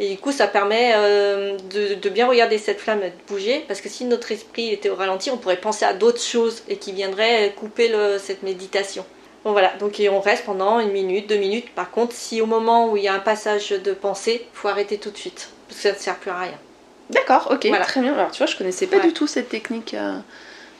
Et 0.00 0.10
du 0.10 0.16
coup 0.18 0.32
ça 0.32 0.46
permet 0.48 0.92
euh, 0.96 1.56
de, 1.72 1.94
de 1.94 2.08
bien 2.08 2.26
regarder 2.26 2.58
cette 2.58 2.80
flamme 2.80 3.00
bouger 3.28 3.64
parce 3.68 3.80
que 3.80 3.88
si 3.88 4.04
notre 4.04 4.32
esprit 4.32 4.70
était 4.72 4.90
au 4.90 4.96
ralenti 4.96 5.30
on 5.30 5.36
pourrait 5.36 5.56
penser 5.60 5.84
à 5.84 5.92
d'autres 5.94 6.20
choses 6.20 6.62
et 6.68 6.76
qui 6.78 6.92
viendraient 6.92 7.52
couper 7.56 7.88
le- 7.88 8.18
cette 8.18 8.42
méditation. 8.42 9.04
Bon 9.44 9.52
voilà, 9.52 9.72
donc 9.78 10.00
et 10.00 10.08
on 10.08 10.20
reste 10.20 10.44
pendant 10.46 10.80
une 10.80 10.90
minute, 10.90 11.28
deux 11.28 11.36
minutes. 11.36 11.68
Par 11.74 11.90
contre, 11.90 12.14
si 12.14 12.40
au 12.40 12.46
moment 12.46 12.90
où 12.90 12.96
il 12.96 13.02
y 13.04 13.08
a 13.08 13.14
un 13.14 13.18
passage 13.20 13.68
de 13.70 13.92
pensée, 13.92 14.46
faut 14.54 14.68
arrêter 14.68 14.96
tout 14.98 15.10
de 15.10 15.16
suite. 15.18 15.50
Parce 15.68 15.80
que 15.80 15.88
ça 15.88 15.92
ne 15.94 15.98
sert 15.98 16.16
plus 16.16 16.30
à 16.30 16.38
rien. 16.40 16.58
D'accord, 17.10 17.48
ok, 17.52 17.66
Voilà. 17.66 17.84
très 17.84 18.00
bien. 18.00 18.14
Alors 18.14 18.30
tu 18.30 18.38
vois, 18.38 18.46
je 18.46 18.56
connaissais 18.56 18.86
pas 18.86 18.96
Ouais. 18.96 19.02
du 19.02 19.12
tout 19.12 19.26
cette 19.26 19.50
technique 19.50 19.92
euh, 19.92 20.16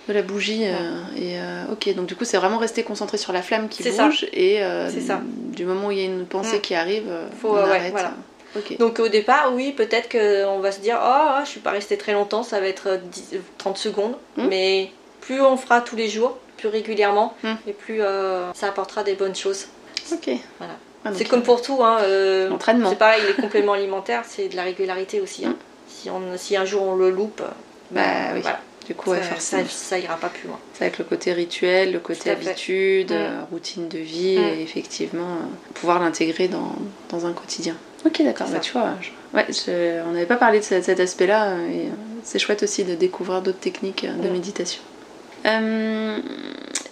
de 0.09 0.13
la 0.15 0.23
bougie. 0.23 0.63
euh, 0.65 1.03
et 1.17 1.39
euh, 1.39 1.65
ok, 1.73 1.95
donc 1.95 2.07
du 2.07 2.17
coup, 2.17 2.25
c'est 2.25 2.39
vraiment 2.39 2.57
rester 2.57 2.83
concentré 2.83 3.19
sur 3.19 3.33
la 3.35 3.43
flamme 3.43 3.69
qui 3.69 3.83
C'est 3.83 3.93
ça. 3.93 4.07
bouge 4.07 4.27
et 4.33 4.65
euh, 4.65 4.89
C'est 4.91 5.03
ça. 5.03 5.21
du 5.23 5.67
moment 5.67 5.89
où 5.89 5.91
il 5.93 5.99
y 5.99 6.03
a 6.03 6.07
une 6.07 6.25
pensée 6.25 6.57
Mm. 6.57 6.61
qui 6.63 6.75
arrive, 6.75 7.05
Faut, 7.43 7.51
on 7.51 7.55
ouais, 7.57 7.61
arrête. 7.71 7.93
voilà. 7.93 8.13
Euh. 8.57 8.77
Donc 8.79 8.99
au 8.99 9.09
départ, 9.09 9.53
oui, 9.55 9.73
peut-être 9.73 10.09
qu'on 10.11 10.59
va 10.61 10.73
se 10.73 10.81
dire 10.81 10.99
Oh, 11.03 11.41
je 11.45 11.49
suis 11.49 11.61
pas 11.61 11.71
restée 11.71 11.97
très 11.99 12.13
longtemps, 12.13 12.43
ça 12.43 12.61
va 12.61 12.67
être 12.67 12.89
euh, 12.89 12.97
10, 12.99 13.25
euh, 13.35 13.39
30 13.59 13.77
secondes. 13.79 14.17
Mm. 14.37 14.47
Mais 14.49 14.91
plus 15.21 15.41
on 15.41 15.57
fera 15.57 15.81
tous 15.81 15.97
les 15.97 16.09
jours, 16.09 16.37
plus 16.57 16.69
régulièrement, 16.69 17.35
Mm. 17.43 17.55
et 17.67 17.73
plus 17.73 18.03
euh, 18.03 18.53
ça 18.55 18.69
apportera 18.69 19.03
des 19.03 19.15
bonnes 19.15 19.35
choses. 19.37 19.67
Ok. 20.13 20.31
Voilà. 20.59 20.75
Ah, 21.07 21.11
C'est 21.15 21.25
comme 21.27 21.43
pour 21.43 21.61
tout, 21.61 21.83
hein, 21.85 21.99
euh, 22.03 22.49
L'entraînement. 22.49 22.89
c'est 22.91 22.97
pareil, 22.97 23.23
les 23.27 23.35
compléments 23.35 23.75
alimentaires, 23.75 24.23
c'est 24.27 24.49
de 24.49 24.57
la 24.57 24.63
régularité 24.63 25.21
aussi. 25.21 25.45
hein. 25.45 25.51
Mm. 25.51 25.57
Si, 25.89 26.11
on, 26.11 26.21
si 26.37 26.57
un 26.57 26.65
jour 26.65 26.83
on 26.83 26.97
le 26.97 27.11
loupe, 27.11 27.43
Bah 27.91 28.01
oui. 28.35 28.41
voilà, 28.41 28.61
Du 28.87 28.95
coup, 28.95 29.11
ouais, 29.11 29.19
ça, 29.19 29.25
forcément. 29.31 29.63
ça, 29.65 29.69
ça 29.71 29.99
ira 29.99 30.17
pas 30.17 30.29
plus 30.29 30.49
loin. 30.49 30.59
C'est 30.75 30.85
avec 30.85 30.99
le 30.99 31.05
côté 31.05 31.33
rituel, 31.33 31.93
le 31.93 31.99
côté 32.01 32.31
habitude, 32.31 33.13
euh, 33.13 33.41
routine 33.51 33.89
de 33.89 33.99
vie, 33.99 34.37
et 34.37 34.63
effectivement, 34.63 35.25
euh, 35.25 35.73
pouvoir 35.75 35.99
l'intégrer 36.01 36.49
dans, 36.49 36.75
dans 37.11 37.27
un 37.27 37.33
quotidien. 37.33 37.77
Ok, 38.07 38.23
d'accord, 38.23 38.49
bah, 38.51 38.61
tu 38.61 38.73
vois, 38.73 38.95
je- 39.01 39.37
ouais, 39.37 39.47
je- 39.49 40.03
on 40.07 40.13
n'avait 40.13 40.27
pas 40.27 40.37
parlé 40.37 40.59
de 40.61 40.65
ce- 40.65 40.83
cet 40.83 41.01
aspect-là, 41.01 41.53
euh, 41.53 41.69
et 41.69 41.87
euh, 41.89 41.93
c'est 42.23 42.39
chouette 42.39 42.63
aussi 42.63 42.85
de 42.85 42.95
découvrir 42.95 43.41
d'autres 43.43 43.61
techniques 43.61 44.05
euh, 44.05 44.15
de 44.15 44.29
méditation. 44.29 44.83
Euh, 45.47 46.19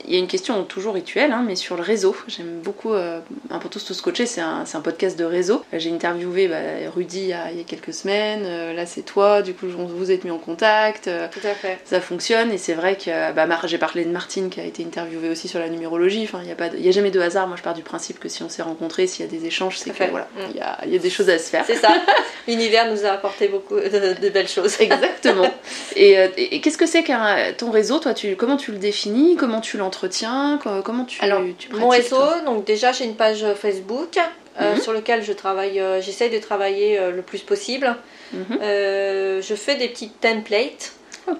Il 0.04 0.12
y 0.12 0.16
a 0.16 0.18
une 0.18 0.26
question 0.26 0.64
toujours 0.64 0.94
rituelle, 0.94 1.30
hein, 1.32 1.44
mais 1.46 1.54
sur 1.54 1.76
le 1.76 1.82
réseau. 1.82 2.14
J'aime 2.26 2.58
beaucoup, 2.62 2.92
euh, 2.92 3.20
un 3.50 3.58
pour 3.60 3.70
tous 3.70 3.84
tous 3.84 4.00
coachés, 4.00 4.26
c'est 4.26 4.40
un, 4.40 4.64
podcast 4.82 5.16
de 5.16 5.24
réseau. 5.24 5.62
J'ai 5.72 5.92
interviewé 5.92 6.48
bah, 6.48 6.56
Rudy 6.94 7.20
il 7.20 7.26
y, 7.28 7.32
a, 7.32 7.52
il 7.52 7.58
y 7.58 7.60
a 7.60 7.64
quelques 7.64 7.94
semaines, 7.94 8.42
euh, 8.44 8.74
là 8.74 8.84
c'est 8.84 9.02
toi, 9.02 9.42
du 9.42 9.54
coup 9.54 9.66
on- 9.78 9.84
vous 9.86 10.10
êtes 10.10 10.24
mis 10.24 10.32
en 10.32 10.38
contact. 10.38 11.06
euh, 11.06 11.28
Tout 11.32 11.46
à 11.46 11.54
fait. 11.54 11.78
ça 11.84 12.00
fonctionne 12.00 12.50
et 12.50 12.58
c'est 12.58 12.74
vrai 12.74 12.96
que 12.96 13.32
bah, 13.32 13.46
j'ai 13.64 13.78
parlé 13.78 14.04
de 14.04 14.10
Martine 14.10 14.50
qui 14.50 14.60
a 14.60 14.64
été 14.64 14.84
interviewée 14.84 15.30
aussi 15.30 15.46
sur 15.46 15.60
la 15.60 15.68
numérologie. 15.68 16.24
Enfin, 16.24 16.40
il 16.42 16.46
n'y 16.46 16.52
a, 16.52 16.56
pas 16.56 16.68
de- 16.68 16.76
il 16.76 16.84
y 16.84 16.88
a 16.88 16.92
jamais 16.92 17.12
de 17.12 17.20
hasard. 17.20 17.46
Moi, 17.46 17.56
je 17.56 17.62
pars 17.62 17.74
du 17.74 17.82
principe 17.82 18.18
que 18.18 18.28
si 18.28 18.42
on 18.42 18.48
s'est 18.48 18.62
rencontrés, 18.62 19.06
s'il 19.06 19.24
y 19.24 19.28
a 19.28 19.30
des 19.30 19.46
échanges, 19.46 19.78
c'est 19.78 19.90
Tout 19.90 19.96
que 19.98 20.10
voilà, 20.10 20.26
Mm. 20.34 20.40
il 20.50 20.56
y 20.56 20.60
a, 20.60 20.78
il 20.84 20.92
y 20.92 20.96
a 20.96 20.98
des 20.98 21.10
choses 21.10 21.30
à 21.30 21.38
se 21.38 21.48
faire. 21.48 21.64
C'est 21.64 21.76
ça. 21.76 21.90
L'univers 22.48 22.90
nous 22.92 23.06
a 23.06 23.10
apporté 23.10 23.46
beaucoup 23.46 23.76
de, 23.76 24.20
de 24.20 24.28
belles 24.30 24.48
choses. 24.48 24.80
Exactement. 24.80 25.48
Et, 25.96 26.18
euh, 26.18 26.26
et- 26.36 26.56
et 26.56 26.60
qu'est-ce 26.60 26.78
que 26.78 26.86
c'est 26.86 27.04
qu'un 27.04 27.52
ton 27.56 27.70
réseau? 27.70 27.98
Toi, 28.00 28.14
tu, 28.14 28.34
comment 28.42 28.56
tu 28.56 28.72
le 28.72 28.78
définis 28.78 29.36
Comment 29.36 29.60
tu 29.60 29.76
l'entretiens 29.76 30.58
Co- 30.62 30.82
Comment 30.82 31.04
tu, 31.04 31.22
Alors, 31.22 31.40
tu 31.56 31.68
Mon 31.72 31.86
pratiques, 31.86 32.04
réseau, 32.06 32.16
toi 32.16 32.40
donc 32.44 32.64
déjà 32.64 32.90
j'ai 32.90 33.04
une 33.04 33.14
page 33.14 33.44
Facebook 33.54 34.18
euh, 34.60 34.74
Mhm. 34.74 34.80
sur 34.80 34.92
lequel 34.92 35.22
je 35.22 35.32
travaille, 35.32 35.78
euh, 35.78 36.00
j'essaye 36.02 36.28
de 36.28 36.38
travailler 36.38 36.98
euh, 36.98 37.12
le 37.12 37.22
plus 37.22 37.38
possible. 37.42 37.94
Mhm. 38.32 38.58
Euh, 38.60 39.40
je 39.40 39.54
fais 39.54 39.76
des 39.76 39.88
petites 39.88 40.20
templates. 40.20 40.92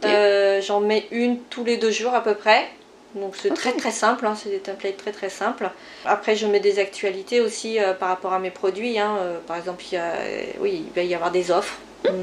Euh, 0.05 0.61
J'en 0.63 0.79
mets 0.81 1.09
une 1.11 1.39
tous 1.51 1.65
les 1.65 1.77
deux 1.77 1.91
jours 1.91 2.15
à 2.15 2.23
peu 2.23 2.35
près. 2.35 2.69
Donc 3.17 3.35
c'est 3.37 3.53
très 3.53 3.73
très 3.73 3.91
simple, 3.91 4.25
hein, 4.25 4.35
c'est 4.41 4.49
des 4.49 4.61
templates 4.61 4.97
très 4.97 5.11
très 5.13 5.29
simples. 5.29 5.69
Après 6.07 6.37
je 6.37 6.47
mets 6.47 6.61
des 6.61 6.79
actualités 6.79 7.41
aussi 7.41 7.79
euh, 7.81 7.93
par 7.93 8.09
rapport 8.11 8.33
à 8.33 8.39
mes 8.39 8.51
produits. 8.51 8.99
hein. 9.01 9.17
Euh, 9.21 9.39
par 9.47 9.57
exemple, 9.57 9.83
il, 9.91 9.95
y 9.97 9.99
a, 9.99 10.13
euh, 10.13 10.43
oui, 10.61 10.85
il 10.87 10.93
va 10.95 11.03
y 11.03 11.15
avoir 11.15 11.31
des 11.33 11.51
offres 11.51 11.77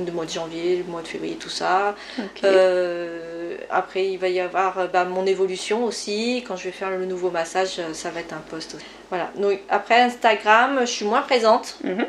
du 0.06 0.12
mois 0.12 0.26
de 0.26 0.30
janvier, 0.30 0.78
le 0.78 0.84
mois 0.84 1.02
de 1.02 1.08
février, 1.08 1.36
tout 1.36 1.50
ça. 1.50 1.96
Euh, 2.44 3.58
après, 3.70 4.08
il 4.08 4.18
va 4.18 4.30
y 4.30 4.39
avoir 4.39 4.80
euh, 4.80 4.88
bah, 4.88 5.06
mon 5.06 5.26
évolution 5.26 5.86
aussi. 5.86 6.44
Quand 6.48 6.56
je 6.56 6.65
vais 6.65 6.72
faire 6.72 6.89
le 6.89 7.06
nouveau 7.06 7.32
massage, 7.32 7.80
euh, 7.80 7.94
ça 7.94 8.10
va 8.10 8.20
être 8.20 8.34
un 8.34 8.44
post 8.50 8.76
aussi. 8.76 8.86
Voilà. 9.10 9.32
Donc, 9.36 9.60
après 9.70 10.02
Instagram, 10.02 10.80
je 10.82 10.86
suis 10.86 11.06
moins 11.06 11.22
présente. 11.22 11.78
Mhm. 11.84 12.06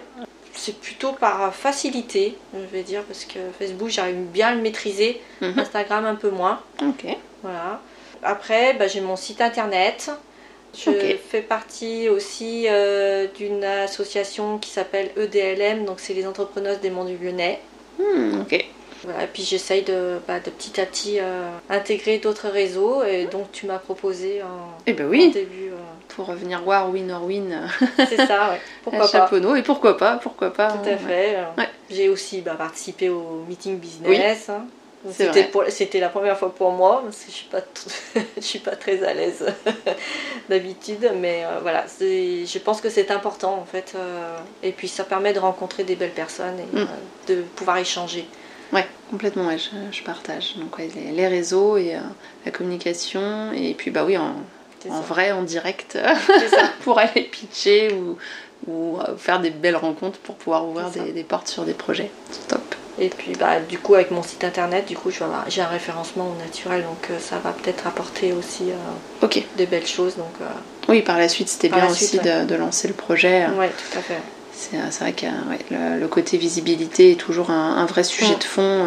C'est 0.53 0.79
plutôt 0.79 1.13
par 1.13 1.55
facilité, 1.55 2.37
je 2.53 2.67
vais 2.77 2.83
dire, 2.83 3.03
parce 3.05 3.25
que 3.25 3.39
Facebook, 3.59 3.89
j'arrive 3.89 4.17
bien 4.17 4.49
à 4.49 4.55
le 4.55 4.61
maîtriser. 4.61 5.21
Mhm. 5.41 5.59
Instagram, 5.59 6.05
un 6.07 6.17
peu 6.17 6.31
moins. 6.31 6.61
Ok. 6.83 7.17
Voilà. 7.43 7.81
Après, 8.23 8.75
bah, 8.75 8.87
j'ai 8.87 9.01
mon 9.01 9.17
site 9.17 9.41
internet. 9.41 10.11
Je 10.77 10.91
fais 11.29 11.43
partie 11.43 12.09
aussi 12.09 12.67
euh, 12.69 13.27
d'une 13.37 13.65
association 13.65 14.59
qui 14.59 14.71
s'appelle 14.71 15.11
EDLM, 15.17 15.85
donc 15.85 16.01
c'est 16.01 16.15
les 16.15 16.27
entrepreneuses 16.27 16.81
des 16.81 16.91
monts 16.91 17.05
du 17.05 17.17
Lyonnais. 17.17 17.61
Hmm, 17.99 18.41
ok. 18.43 18.65
Voilà, 19.03 19.25
et 19.25 19.27
puis 19.27 19.43
j'essaye 19.43 19.83
de, 19.83 20.19
bah, 20.29 20.41
de 20.41 20.51
petit 20.51 20.79
à 20.81 20.85
petit 20.87 21.19
euh, 21.21 21.49
intégrer 21.71 22.19
d'autres 22.19 22.49
réseaux. 22.49 23.03
Et 23.03 23.25
donc 23.25 23.51
tu 23.51 23.67
m'as 23.67 23.79
proposé 23.79 24.43
en, 24.43 24.77
Eh 24.87 24.93
ben 24.93 25.07
en 25.07 25.11
oui. 25.11 25.31
début. 25.31 25.71
euh, 25.71 25.77
pour 26.09 26.31
venir 26.33 26.61
voir 26.63 26.91
Win 26.91 27.11
or 27.11 27.25
Win 27.25 27.67
C'est 27.97 28.27
ça, 28.27 28.51
ouais. 28.51 28.61
Pourquoi 28.85 29.09
pas. 29.09 29.31
Et 29.57 29.63
pourquoi 29.63 29.97
pas, 29.97 30.17
pourquoi 30.23 30.53
pas. 30.53 30.73
Tout 30.73 30.89
à 30.89 30.93
hein, 30.93 30.99
fait. 30.99 31.37
Ouais. 31.57 31.69
J'ai 31.91 32.09
aussi 32.09 32.43
bah, 32.43 32.55
participé 32.59 33.09
au 33.09 33.45
meeting 33.49 33.79
business. 33.79 34.51
hein. 34.51 34.67
C'était 35.11 35.31
vrai. 35.31 35.45
pour- 35.51 35.65
c'était 35.71 35.99
la 36.01 36.11
première 36.11 36.39
fois 36.39 36.55
pour 36.55 36.73
moi 36.73 37.01
parce 37.05 37.19
que 37.25 37.31
je 37.31 37.37
suis 37.37 37.49
je 38.37 38.41
suis 38.43 38.59
pas 38.59 38.77
très 38.77 39.03
à 39.03 39.15
l'aise 39.15 39.47
d'habitude, 40.49 41.11
mais 41.17 41.45
euh, 41.45 41.59
voilà, 41.63 41.87
je 42.01 42.59
pense 42.59 42.81
que 42.81 42.91
c'est 42.91 43.11
important 43.11 43.55
en 43.55 43.65
fait. 43.65 43.93
euh, 43.97 44.37
et 44.63 44.73
puis 44.73 44.89
ça 44.89 45.05
permet 45.05 45.33
de 45.33 45.39
rencontrer 45.39 45.85
des 45.85 45.97
belles 45.97 46.11
personnes 46.13 46.59
et 46.59 46.77
Mm. 46.77 46.79
euh, 46.79 46.87
de 47.29 47.43
pouvoir 47.57 47.79
échanger. 47.79 48.27
Ouais, 48.73 48.87
complètement, 49.11 49.47
ouais, 49.47 49.59
je, 49.59 49.71
je 49.91 50.03
partage. 50.05 50.57
Donc 50.57 50.77
ouais, 50.79 50.89
les, 50.95 51.11
les 51.13 51.27
réseaux 51.27 51.77
et 51.77 51.97
la 52.45 52.53
communication. 52.53 53.53
Et 53.53 53.75
puis 53.75 53.91
bah 53.91 54.05
oui, 54.05 54.17
en, 54.17 54.35
en 54.89 55.01
vrai, 55.01 55.33
en 55.33 55.43
direct, 55.43 55.99
pour 56.83 56.99
aller 56.99 57.23
pitcher 57.23 57.93
ou, 57.95 58.17
ou 58.71 58.99
faire 59.17 59.41
des 59.41 59.51
belles 59.51 59.77
rencontres 59.77 60.19
pour 60.21 60.37
pouvoir 60.37 60.67
ouvrir 60.69 60.91
des, 60.91 61.13
des 61.13 61.25
portes 61.25 61.49
sur 61.49 61.65
des 61.65 61.75
projets. 61.75 62.11
Top. 62.49 62.75
Et 63.01 63.09
puis 63.09 63.33
bah, 63.33 63.61
du 63.67 63.79
coup 63.79 63.95
avec 63.95 64.11
mon 64.11 64.23
site 64.23 64.45
internet, 64.45 64.87
du 64.87 64.95
coup 64.97 65.11
j'ai 65.11 65.61
un 65.63 65.67
référencement 65.67 66.31
au 66.31 66.39
naturel, 66.45 66.83
donc 66.83 67.09
euh, 67.11 67.19
ça 67.19 67.39
va 67.43 67.51
peut-être 67.53 67.87
apporter 67.87 68.33
aussi 68.35 68.65
euh, 68.71 69.27
des 69.57 69.67
belles 69.67 69.87
choses. 69.87 70.17
Donc 70.17 70.35
euh, 70.43 70.45
Oui, 70.89 71.01
par 71.03 71.19
la 71.19 71.29
suite, 71.29 71.49
c'était 71.49 71.71
bien 71.71 71.89
aussi 71.89 72.07
suite, 72.07 72.23
de, 72.25 72.45
de 72.45 72.55
lancer 72.55 72.89
le 72.89 72.95
projet. 72.95 73.47
ouais, 73.59 73.71
tout 73.71 73.99
à 73.99 74.03
fait. 74.03 74.19
C'est 74.53 74.77
vrai 75.01 75.13
que 75.15 75.25
ouais, 75.25 75.59
le, 75.71 75.99
le 75.99 76.09
côté 76.09 76.37
visibilité 76.37 77.13
est 77.13 77.17
toujours 77.17 77.51
un, 77.51 77.77
un 77.79 77.87
vrai 77.87 78.05
sujet 78.05 78.35
de 78.37 78.45
fond. 78.45 78.87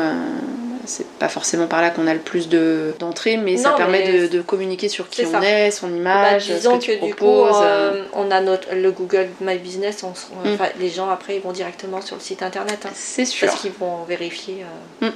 Euh, 0.84 0.86
c'est 0.88 1.08
pas 1.19 1.30
forcément 1.30 1.67
par 1.67 1.82
là 1.82 1.89
qu'on 1.89 2.08
a 2.08 2.13
le 2.13 2.19
plus 2.19 2.50
de- 2.50 2.93
d'entrées, 3.00 3.38
mais 3.38 3.58
ça 3.58 3.72
permet 3.72 4.04
mais 4.12 4.19
de, 4.24 4.28
de 4.28 4.41
communiquer 4.41 4.89
sur 4.89 5.10
qui 5.10 5.26
on 5.26 5.32
ça. 5.32 5.41
est, 5.43 5.72
son 5.72 5.88
Bah, 5.88 5.96
image, 5.96 6.46
disons 6.48 6.80
ce 6.80 6.86
que, 6.88 6.91
que, 6.93 7.00
tu 7.00 7.06
du 7.08 7.15
coup, 7.15 7.26
proposes. 7.26 7.62
euh, 7.63 8.04
on 8.13 8.30
a 8.32 8.41
notre, 8.41 8.74
le 8.76 8.91
Google 8.91 9.30
My 9.41 9.58
Business, 9.58 10.04
on, 10.04 10.10
Mm. 10.48 10.58
les 10.80 10.89
gens 10.89 11.10
après 11.10 11.38
ils 11.38 11.41
vont 11.41 11.52
directement 11.54 12.02
sur 12.02 12.15
le 12.15 12.22
site 12.22 12.43
internet 12.43 12.80
hein, 12.86 12.89
c'est 12.93 13.26
sûr. 13.26 13.48
parce 13.48 13.62
qu'ils 13.62 13.72
vont 13.72 14.04
vérifier. 14.04 14.63
euh, 15.02 15.10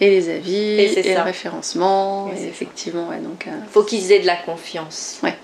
Et 0.00 0.10
les 0.10 0.28
avis, 0.34 0.54
Et 0.54 0.98
et, 1.10 1.14
le 1.14 1.20
référencement, 1.22 2.30
Et 2.36 2.44
effectivement, 2.46 3.08
ouais, 3.08 3.18
donc 3.18 3.46
euh, 3.46 3.50
faut 3.70 3.82
qu'ils 3.82 4.12
aient 4.12 4.20
de 4.20 4.26
la 4.26 4.36
confiance. 4.36 5.18
Ouais. 5.22 5.36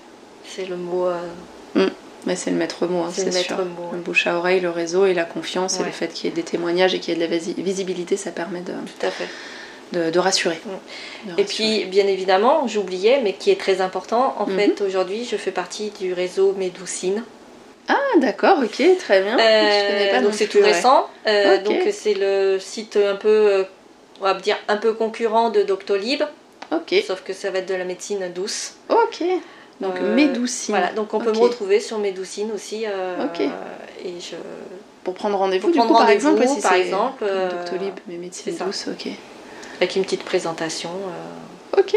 C'est 0.45 0.65
le 0.65 0.75
mot. 0.75 1.07
euh, 1.07 1.89
mais 2.25 2.35
c'est 2.35 2.51
le 2.51 2.57
maître 2.57 2.85
mot, 2.87 3.03
hein, 3.03 3.09
C'est 3.13 3.21
c'est 3.21 3.27
le 3.27 3.33
maître 3.33 3.55
sûr. 3.55 3.65
mot, 3.65 3.89
Le 3.91 3.99
bouche 3.99 4.27
à 4.27 4.37
oreille, 4.37 4.59
le 4.59 4.69
réseau 4.69 5.05
et 5.05 5.13
la 5.13 5.25
confiance, 5.25 5.79
et 5.79 5.83
le 5.83 5.91
fait 5.91 6.07
qu'il 6.13 6.25
y 6.29 6.33
ait 6.33 6.35
des 6.35 6.43
témoignages 6.43 6.93
et 6.93 6.99
qu'il 6.99 7.13
y 7.13 7.17
ait 7.21 7.27
de 7.27 7.31
la 7.31 7.37
visi- 7.37 7.55
visibilité, 7.57 8.17
ça 8.17 8.31
permet 8.31 8.61
de, 8.61 8.71
tout 8.73 9.05
à 9.05 9.09
fait. 9.11 9.27
de, 9.91 10.09
de 10.09 10.19
rassurer. 10.19 10.59
Mm. 10.65 11.29
De 11.35 11.41
Et 11.41 11.43
puis, 11.45 11.85
bien 11.85 12.07
évidemment, 12.07 12.67
j'oubliais, 12.67 13.19
mais 13.23 13.33
qui 13.33 13.51
est 13.51 13.59
très 13.59 13.81
important, 13.81 14.35
en 14.39 14.45
Mhm. 14.47 14.55
fait, 14.59 14.81
aujourd'hui, 14.81 15.27
je 15.29 15.35
fais 15.37 15.51
partie 15.51 15.91
du 15.99 16.13
réseau 16.13 16.53
Médoucine. 16.57 17.23
Ah, 17.89 17.97
d'accord, 18.19 18.59
ok, 18.63 18.81
très 18.99 19.21
bien. 19.21 19.37
Je 19.37 19.87
connais 19.87 20.09
pas 20.09 20.17
Euh, 20.17 20.19
non 20.21 20.27
donc 20.29 20.33
c'est 20.35 20.47
tout 20.47 20.61
récent. 20.61 21.07
Euh. 21.27 21.61
Donc 21.63 21.81
c'est 21.91 22.13
le 22.13 22.57
site 22.59 22.95
un 22.97 23.15
peu, 23.15 23.27
euh, 23.27 23.63
on 24.21 24.23
va 24.23 24.33
dire, 24.35 24.57
un 24.69 24.77
peu 24.77 24.93
concurrent 24.93 25.49
de 25.49 25.63
Doctolib, 25.63 26.23
Ok, 26.71 26.95
sauf 27.05 27.21
que 27.23 27.33
ça 27.33 27.51
va 27.51 27.59
être 27.59 27.67
de 27.67 27.75
la 27.75 27.83
médecine 27.83 28.31
douce. 28.33 28.75
ok. 28.89 29.21
Donc 29.83 29.95
Euh, 30.01 30.15
Médoucine. 30.15 30.75
Voilà, 30.75 30.91
donc 30.93 31.13
on 31.13 31.19
peut 31.19 31.29
Ok. 31.29 31.35
me 31.35 31.41
retrouver 31.41 31.79
sur 31.79 31.99
Médoucine 31.99 32.51
aussi. 32.53 32.85
euh, 32.87 33.25
Ok. 33.25 33.41
Et 33.41 34.13
je... 34.19 34.35
Pour 35.03 35.13
prendre 35.15 35.37
rendez-vous, 35.37 35.69
du 35.69 35.77
prendre 35.77 35.91
coup, 35.93 35.97
par 35.99 36.09
exemple, 36.09 36.47
si 36.47 36.61
par 36.61 36.73
exemple, 36.75 37.23
euh, 37.23 37.49
Doctolib, 37.51 37.93
mais 38.07 38.15
médecine 38.15 38.55
douce, 38.55 38.87
ok. 38.89 39.11
Avec 39.81 39.95
une 39.97 40.03
petite 40.03 40.23
présentation. 40.23 40.89
euh, 41.75 41.79
Ok, 41.79 41.93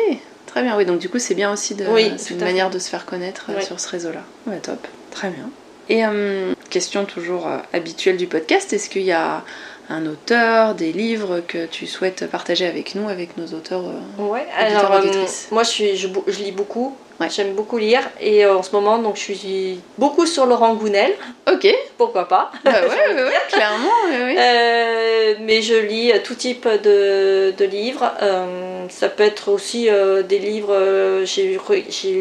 très 0.47 0.63
bien. 0.63 0.77
Oui, 0.77 0.85
donc 0.85 0.99
du 0.99 1.09
coup, 1.09 1.21
c'est 1.21 1.35
bien 1.37 1.53
aussi 1.53 1.75
de, 1.77 1.87
Oui, 1.87 2.11
une 2.31 2.41
manière 2.41 2.69
de 2.71 2.79
se 2.81 2.89
faire 2.91 3.07
connaître 3.07 3.47
euh, 3.51 3.59
Oui. 3.59 3.65
sur 3.65 3.79
ce 3.79 3.89
réseau-là. 3.91 4.23
Ouais, 4.49 4.59
top, 4.59 4.85
très 5.13 5.29
bien. 5.31 5.49
Et 5.89 6.05
euh, 6.05 6.53
question 6.69 7.05
toujours 7.05 7.47
euh, 7.47 7.59
habituelle 7.73 8.17
du 8.17 8.27
podcast, 8.27 8.73
est-ce 8.73 8.91
qu'il 8.91 9.03
y 9.03 9.13
a 9.13 9.45
un 9.89 10.05
auteur, 10.07 10.75
des 10.75 10.91
livres 10.93 11.41
que 11.47 11.67
tu 11.67 11.87
souhaites 11.87 12.27
partager 12.29 12.67
avec 12.67 12.97
nous, 12.97 13.09
avec 13.09 13.37
nos 13.37 13.47
auteurs 13.57 13.85
euh, 13.85 14.23
Ouais, 14.25 14.45
Auditeur, 14.61 14.81
alors 14.81 14.93
euh, 14.95 14.99
auditrice. 14.99 15.47
moi 15.53 15.63
je, 15.63 15.69
suis, 15.71 15.97
je, 15.97 16.09
je 16.27 16.39
lis 16.43 16.51
beaucoup, 16.51 16.97
Ouais. 17.19 17.29
j'aime 17.31 17.55
beaucoup 17.55 17.79
lire 17.79 18.03
et 18.21 18.45
euh, 18.45 18.57
en 18.57 18.63
ce 18.63 18.73
moment 18.73 18.99
donc 18.99 19.17
je 19.17 19.21
suis 19.23 19.81
beaucoup 19.97 20.27
sur 20.27 20.45
Laurent 20.47 20.75
Gounel, 20.75 21.15
Ok, 21.51 21.67
pourquoi 21.97 22.29
pas? 22.29 22.51
bah 22.65 22.73
ouais, 22.83 23.33
clairement. 23.49 23.89
Euh, 24.13 25.35
mais 25.41 25.63
je 25.63 25.75
lis 25.75 26.13
tout 26.25 26.35
type 26.35 26.67
de, 26.69 27.53
de 27.57 27.65
livres. 27.65 28.13
Euh, 28.23 28.87
ça 28.89 29.09
peut 29.09 29.23
être 29.23 29.51
aussi 29.51 29.89
des 30.29 30.39
livres. 30.39 31.23
J'ai 31.25 31.59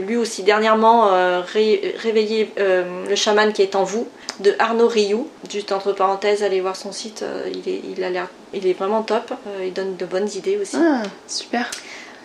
lu 0.07 0.17
aussi 0.17 0.43
dernièrement 0.43 1.09
Ré- 1.41 1.95
Réveiller 1.97 2.49
le 2.57 3.15
chaman 3.15 3.51
qui 3.51 3.61
est 3.63 3.75
en 3.75 3.83
vous 3.83 4.07
de 4.39 4.53
Arnaud 4.59 4.87
Rioux. 4.87 5.27
Juste 5.51 5.71
entre 5.71 5.91
parenthèses, 5.93 6.43
allez 6.43 6.61
voir 6.61 6.75
son 6.75 6.91
site. 6.91 7.23
il, 7.51 7.71
est, 7.71 7.81
il, 7.97 8.03
a 8.03 8.09
l'air, 8.09 8.27
il 8.53 8.67
est 8.67 8.73
vraiment 8.73 9.01
top. 9.01 9.33
Il 9.63 9.73
donne 9.73 9.95
de 9.97 10.05
bonnes 10.05 10.29
idées 10.35 10.57
aussi. 10.61 10.77
Ah, 10.79 11.01
super. 11.27 11.69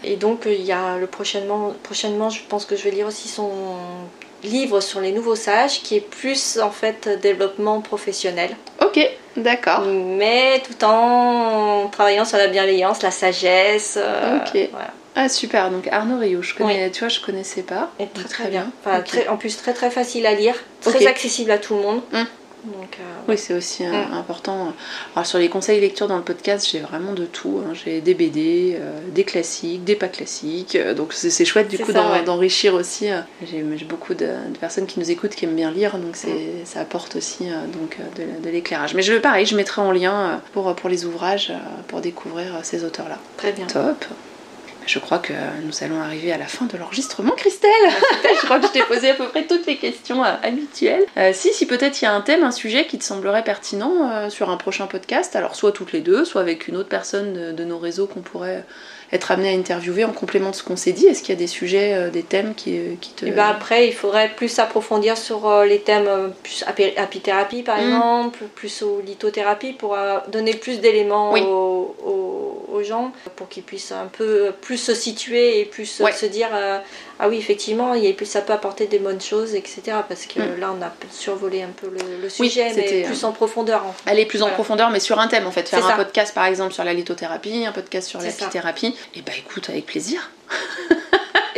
Et 0.04 0.16
donc 0.16 0.46
euh, 0.46 0.52
il 0.52 0.62
y 0.64 0.72
a 0.72 0.96
le 0.98 1.06
prochainement, 1.06 1.74
prochainement, 1.82 2.30
je 2.30 2.40
pense 2.48 2.64
que 2.64 2.76
je 2.76 2.84
vais 2.84 2.90
lire 2.90 3.06
aussi 3.06 3.28
son 3.28 3.50
livre 4.42 4.80
sur 4.80 5.00
les 5.00 5.12
nouveaux 5.12 5.36
sages, 5.36 5.82
qui 5.82 5.96
est 5.96 6.00
plus 6.00 6.58
en 6.62 6.70
fait 6.70 7.08
développement 7.20 7.80
professionnel 7.82 8.56
Ok, 8.82 8.98
d'accord. 9.36 9.82
mais 9.82 10.62
tout 10.66 10.82
en 10.84 11.88
travaillant 11.92 12.24
sur 12.24 12.38
la 12.38 12.46
bienveillance, 12.46 13.02
la 13.02 13.10
sagesse. 13.10 13.98
euh, 14.00 14.38
Ok. 14.38 14.68
voilà. 14.72 14.90
Ah, 15.16 15.28
super. 15.28 15.70
Donc 15.70 15.88
Arnaud 15.88 16.18
Rio, 16.18 16.40
je 16.40 16.54
connais, 16.54 16.90
tu 16.90 17.00
vois, 17.00 17.08
je 17.08 17.20
connaissais 17.20 17.62
pas. 17.62 17.90
Et 17.98 18.06
très 18.06 18.24
très 18.28 18.48
bien. 18.48 18.70
Enfin, 18.80 19.00
Ok. 19.00 19.06
très- 19.06 19.28
en 19.28 19.36
plus, 19.36 19.56
très 19.56 19.74
très 19.74 19.90
facile 19.90 20.24
à 20.24 20.32
lire, 20.34 20.54
très 20.80 21.06
accessible 21.06 21.50
à 21.50 21.58
tout 21.58 21.74
le 21.74 21.82
monde. 21.82 22.00
Hum. 22.14 22.26
Donc, 22.64 22.98
euh, 23.00 23.02
Oui, 23.28 23.38
c'est 23.38 23.54
aussi 23.54 23.84
Mm. 23.84 24.12
important. 24.12 24.72
Alors 25.16 25.26
sur 25.26 25.38
les 25.38 25.48
conseils 25.48 25.80
lecture 25.80 26.08
dans 26.08 26.16
le 26.16 26.22
podcast, 26.22 26.68
j'ai 26.70 26.80
vraiment 26.80 27.12
de 27.12 27.24
tout. 27.24 27.62
hein. 27.66 27.72
J'ai 27.74 28.00
des 28.00 28.14
BD, 28.14 28.76
euh, 28.78 29.00
des 29.14 29.24
classiques, 29.24 29.84
des 29.84 29.94
pas 29.96 30.08
classiques. 30.08 30.76
euh, 30.76 30.92
donc 30.94 31.12
c'est 31.14 31.44
chouette 31.44 31.68
du 31.68 31.78
coup 31.78 31.92
ouais. 31.92 32.22
d'enrichir 32.24 32.74
aussi. 32.74 33.08
J'ai 33.50 33.62
beaucoup 33.88 34.14
de, 34.14 34.26
de 34.26 34.58
personnes 34.58 34.86
qui 34.86 34.98
nous 35.00 35.10
écoutent 35.10 35.34
qui 35.34 35.44
aiment 35.46 35.56
bien 35.56 35.70
lire, 35.70 35.96
donc 35.98 36.16
Mm. 36.24 36.64
ça 36.64 36.80
apporte 36.80 37.16
aussi 37.16 37.44
donc 37.72 37.96
de, 38.16 38.44
de 38.44 38.50
l'éclairage. 38.50 38.94
Mais 38.94 39.02
je 39.02 39.14
pareil, 39.14 39.46
je 39.46 39.56
mettrai 39.56 39.80
en 39.82 39.92
lien 39.92 40.40
pour, 40.52 40.74
pour 40.76 40.90
les 40.90 41.04
ouvrages 41.06 41.52
pour 41.88 42.00
découvrir 42.00 42.46
ces 42.62 42.84
auteurs-là. 42.84 43.18
très 43.36 43.52
bien. 43.52 43.66
Top. 43.66 44.04
Je 44.90 44.98
crois 44.98 45.20
que 45.20 45.32
nous 45.62 45.84
allons 45.84 46.00
arriver 46.00 46.32
à 46.32 46.36
la 46.36 46.46
fin 46.46 46.66
de 46.66 46.76
l'enregistrement, 46.76 47.30
Christelle. 47.36 47.70
je 48.24 48.44
crois 48.44 48.58
que 48.58 48.66
je 48.66 48.72
t'ai 48.72 48.82
posé 48.82 49.10
à 49.10 49.14
peu 49.14 49.28
près 49.28 49.46
toutes 49.46 49.64
les 49.66 49.76
questions 49.76 50.24
euh, 50.24 50.34
habituelles. 50.42 51.04
Euh, 51.16 51.30
si, 51.32 51.52
si 51.52 51.66
peut-être 51.66 52.02
il 52.02 52.06
y 52.06 52.08
a 52.08 52.12
un 52.12 52.20
thème, 52.20 52.42
un 52.42 52.50
sujet 52.50 52.86
qui 52.86 52.98
te 52.98 53.04
semblerait 53.04 53.44
pertinent 53.44 54.10
euh, 54.10 54.30
sur 54.30 54.50
un 54.50 54.56
prochain 54.56 54.88
podcast, 54.88 55.36
alors 55.36 55.54
soit 55.54 55.70
toutes 55.70 55.92
les 55.92 56.00
deux, 56.00 56.24
soit 56.24 56.40
avec 56.40 56.66
une 56.66 56.76
autre 56.76 56.88
personne 56.88 57.32
de, 57.32 57.52
de 57.52 57.64
nos 57.64 57.78
réseaux 57.78 58.08
qu'on 58.08 58.22
pourrait 58.22 58.64
être 59.12 59.30
amené 59.32 59.50
à 59.50 59.58
interviewer 59.58 60.04
en 60.04 60.12
complément 60.12 60.50
de 60.50 60.54
ce 60.54 60.62
qu'on 60.62 60.76
s'est 60.76 60.92
dit. 60.92 61.06
Est-ce 61.06 61.20
qu'il 61.20 61.30
y 61.30 61.36
a 61.36 61.38
des 61.38 61.46
sujets, 61.46 61.94
euh, 61.94 62.10
des 62.10 62.22
thèmes 62.22 62.54
qui, 62.54 62.78
euh, 62.78 62.94
qui 63.00 63.10
te... 63.12 63.26
Et 63.26 63.30
ben 63.32 63.46
après, 63.48 63.88
il 63.88 63.92
faudrait 63.92 64.30
plus 64.36 64.58
approfondir 64.58 65.16
sur 65.18 65.48
euh, 65.48 65.64
les 65.66 65.80
thèmes 65.80 66.08
plus 66.42 66.62
api- 66.66 66.96
apithérapie 66.96 67.62
par 67.62 67.78
Mm. 67.78 67.86
exemple, 67.88 68.38
plus 68.54 68.82
aux 68.82 69.00
lithothérapie 69.00 69.72
pour 69.72 69.96
donner 70.28 70.54
plus 70.54 70.80
d'éléments 70.80 71.32
Oui. 71.32 71.42
aux, 71.42 71.94
aux- 72.06 72.66
aux 72.72 72.82
gens 72.84 73.12
pour 73.36 73.48
qu'ils 73.48 73.64
puissent 73.64 73.92
un 73.92 74.06
peu 74.06 74.52
plus 74.60 74.76
se 74.78 74.94
situer 74.94 75.60
et 75.60 75.64
plus 75.64 76.00
Ouais. 76.00 76.12
se 76.12 76.26
dire 76.26 76.48
euh, 76.54 76.78
ah 77.20 77.28
oui 77.28 77.36
effectivement 77.36 77.92
a 77.92 78.12
plus 78.14 78.26
ça 78.26 78.40
peut 78.40 78.52
apporter 78.52 78.86
des 78.86 78.98
bonnes 78.98 79.20
choses 79.20 79.54
etc 79.54 79.98
parce 80.08 80.26
que 80.26 80.40
Mm. 80.40 80.60
là 80.60 80.72
on 80.76 80.82
a 80.82 80.90
survolé 81.10 81.62
un 81.62 81.68
peu 81.68 81.86
le, 81.88 81.98
le 82.22 82.28
Oui, 82.40 82.48
sujet 82.48 82.64
mais 82.68 82.74
c'était, 82.74 83.02
plus 83.02 83.22
euh, 83.24 83.26
en 83.26 83.32
profondeur 83.32 83.84
en 83.86 83.92
fait. 83.92 84.10
aller 84.10 84.24
plus 84.26 84.42
en 84.42 84.50
profondeur, 84.50 84.90
mais 84.90 85.00
sur 85.00 85.18
un 85.20 85.28
thème 85.28 85.46
en 85.46 85.50
fait. 85.50 85.68
Faire 85.68 85.84
un 85.84 85.90
ça. 85.90 85.96
podcast 85.96 86.34
par 86.34 86.46
exemple 86.46 86.72
sur 86.72 86.82
la 86.84 86.94
lithothérapie, 86.94 87.66
un 87.66 87.72
podcast 87.72 88.08
sur 88.08 88.20
C'est 88.22 88.30
ça. 88.30 88.40
l'apithérapie. 88.44 88.96
Et 89.14 89.22
bah 89.22 89.32
écoute, 89.36 89.68
avec 89.68 89.86
plaisir. 89.86 90.30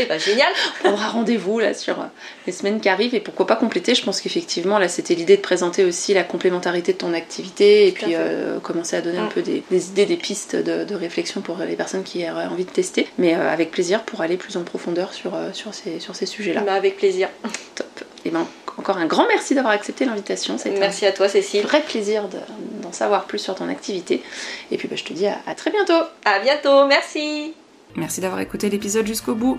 Et 0.02 0.06
ben 0.06 0.18
génial 0.18 0.52
On 0.84 0.92
aura 0.92 1.08
rendez-vous 1.08 1.58
là 1.58 1.74
sur 1.74 2.00
euh, 2.00 2.04
les 2.46 2.52
semaines 2.52 2.80
qui 2.80 2.88
arrivent 2.88 3.14
et 3.14 3.20
pourquoi 3.20 3.46
pas 3.46 3.56
compléter? 3.56 3.94
Je 3.94 4.02
pense 4.04 4.20
qu'effectivement 4.20 4.78
là 4.78 4.88
c'était 4.88 5.14
l'idée 5.14 5.36
de 5.36 5.42
présenter 5.42 5.84
aussi 5.84 6.12
la 6.14 6.24
complémentarité 6.24 6.92
de 6.92 6.98
ton 6.98 7.14
activité 7.14 7.86
et 7.88 7.92
Tout 7.92 8.04
puis 8.06 8.14
euh, 8.16 8.58
commencer 8.60 8.96
à 8.96 9.00
donner 9.00 9.18
un 9.18 9.26
Mm. 9.26 9.28
peu 9.30 9.42
des, 9.42 9.62
des 9.70 9.88
idées, 9.88 10.06
des 10.06 10.16
pistes 10.16 10.56
de, 10.56 10.84
de 10.84 10.94
réflexion 10.94 11.40
pour 11.40 11.58
les 11.58 11.76
personnes 11.76 12.02
qui 12.02 12.28
auraient 12.28 12.46
envie 12.46 12.64
de 12.64 12.70
tester. 12.70 13.06
Mais 13.18 13.34
euh, 13.34 13.48
avec 13.50 13.70
plaisir 13.70 14.02
pour 14.02 14.20
aller 14.20 14.36
plus 14.36 14.56
en 14.56 14.62
profondeur 14.64 15.12
sur, 15.14 15.34
euh, 15.34 15.50
sur 15.52 15.72
ces, 15.74 16.00
sur 16.00 16.14
ces 16.16 16.26
sujets-là. 16.26 16.62
Ben, 16.62 16.74
avec 16.74 16.96
plaisir 16.96 17.28
Top. 17.74 17.86
Et 18.24 18.30
ben 18.30 18.46
encore 18.78 18.96
un 18.96 19.06
grand 19.06 19.26
merci 19.28 19.54
d'avoir 19.54 19.74
accepté 19.74 20.04
l'invitation. 20.06 20.56
Merci 20.78 21.04
à 21.06 21.12
toi 21.12 21.26
un 21.26 21.28
Cécile 21.28 21.62
vrai 21.62 21.82
plaisir 21.82 22.28
de- 22.28 22.38
d'en 22.82 22.92
savoir 22.92 23.24
plus 23.26 23.38
sur 23.38 23.54
ton 23.54 23.68
activité. 23.68 24.22
Et 24.70 24.76
puis 24.78 24.88
bah, 24.88 24.96
je 24.96 25.04
te 25.04 25.12
dis 25.12 25.26
à- 25.26 25.38
à 25.46 25.54
très 25.54 25.70
bientôt. 25.70 26.02
à 26.24 26.38
bientôt 26.40 26.86
merci 26.86 27.52
Merci 27.96 28.20
d'avoir 28.22 28.40
écouté 28.40 28.70
l'épisode 28.70 29.06
jusqu'au 29.06 29.34
bout. 29.34 29.58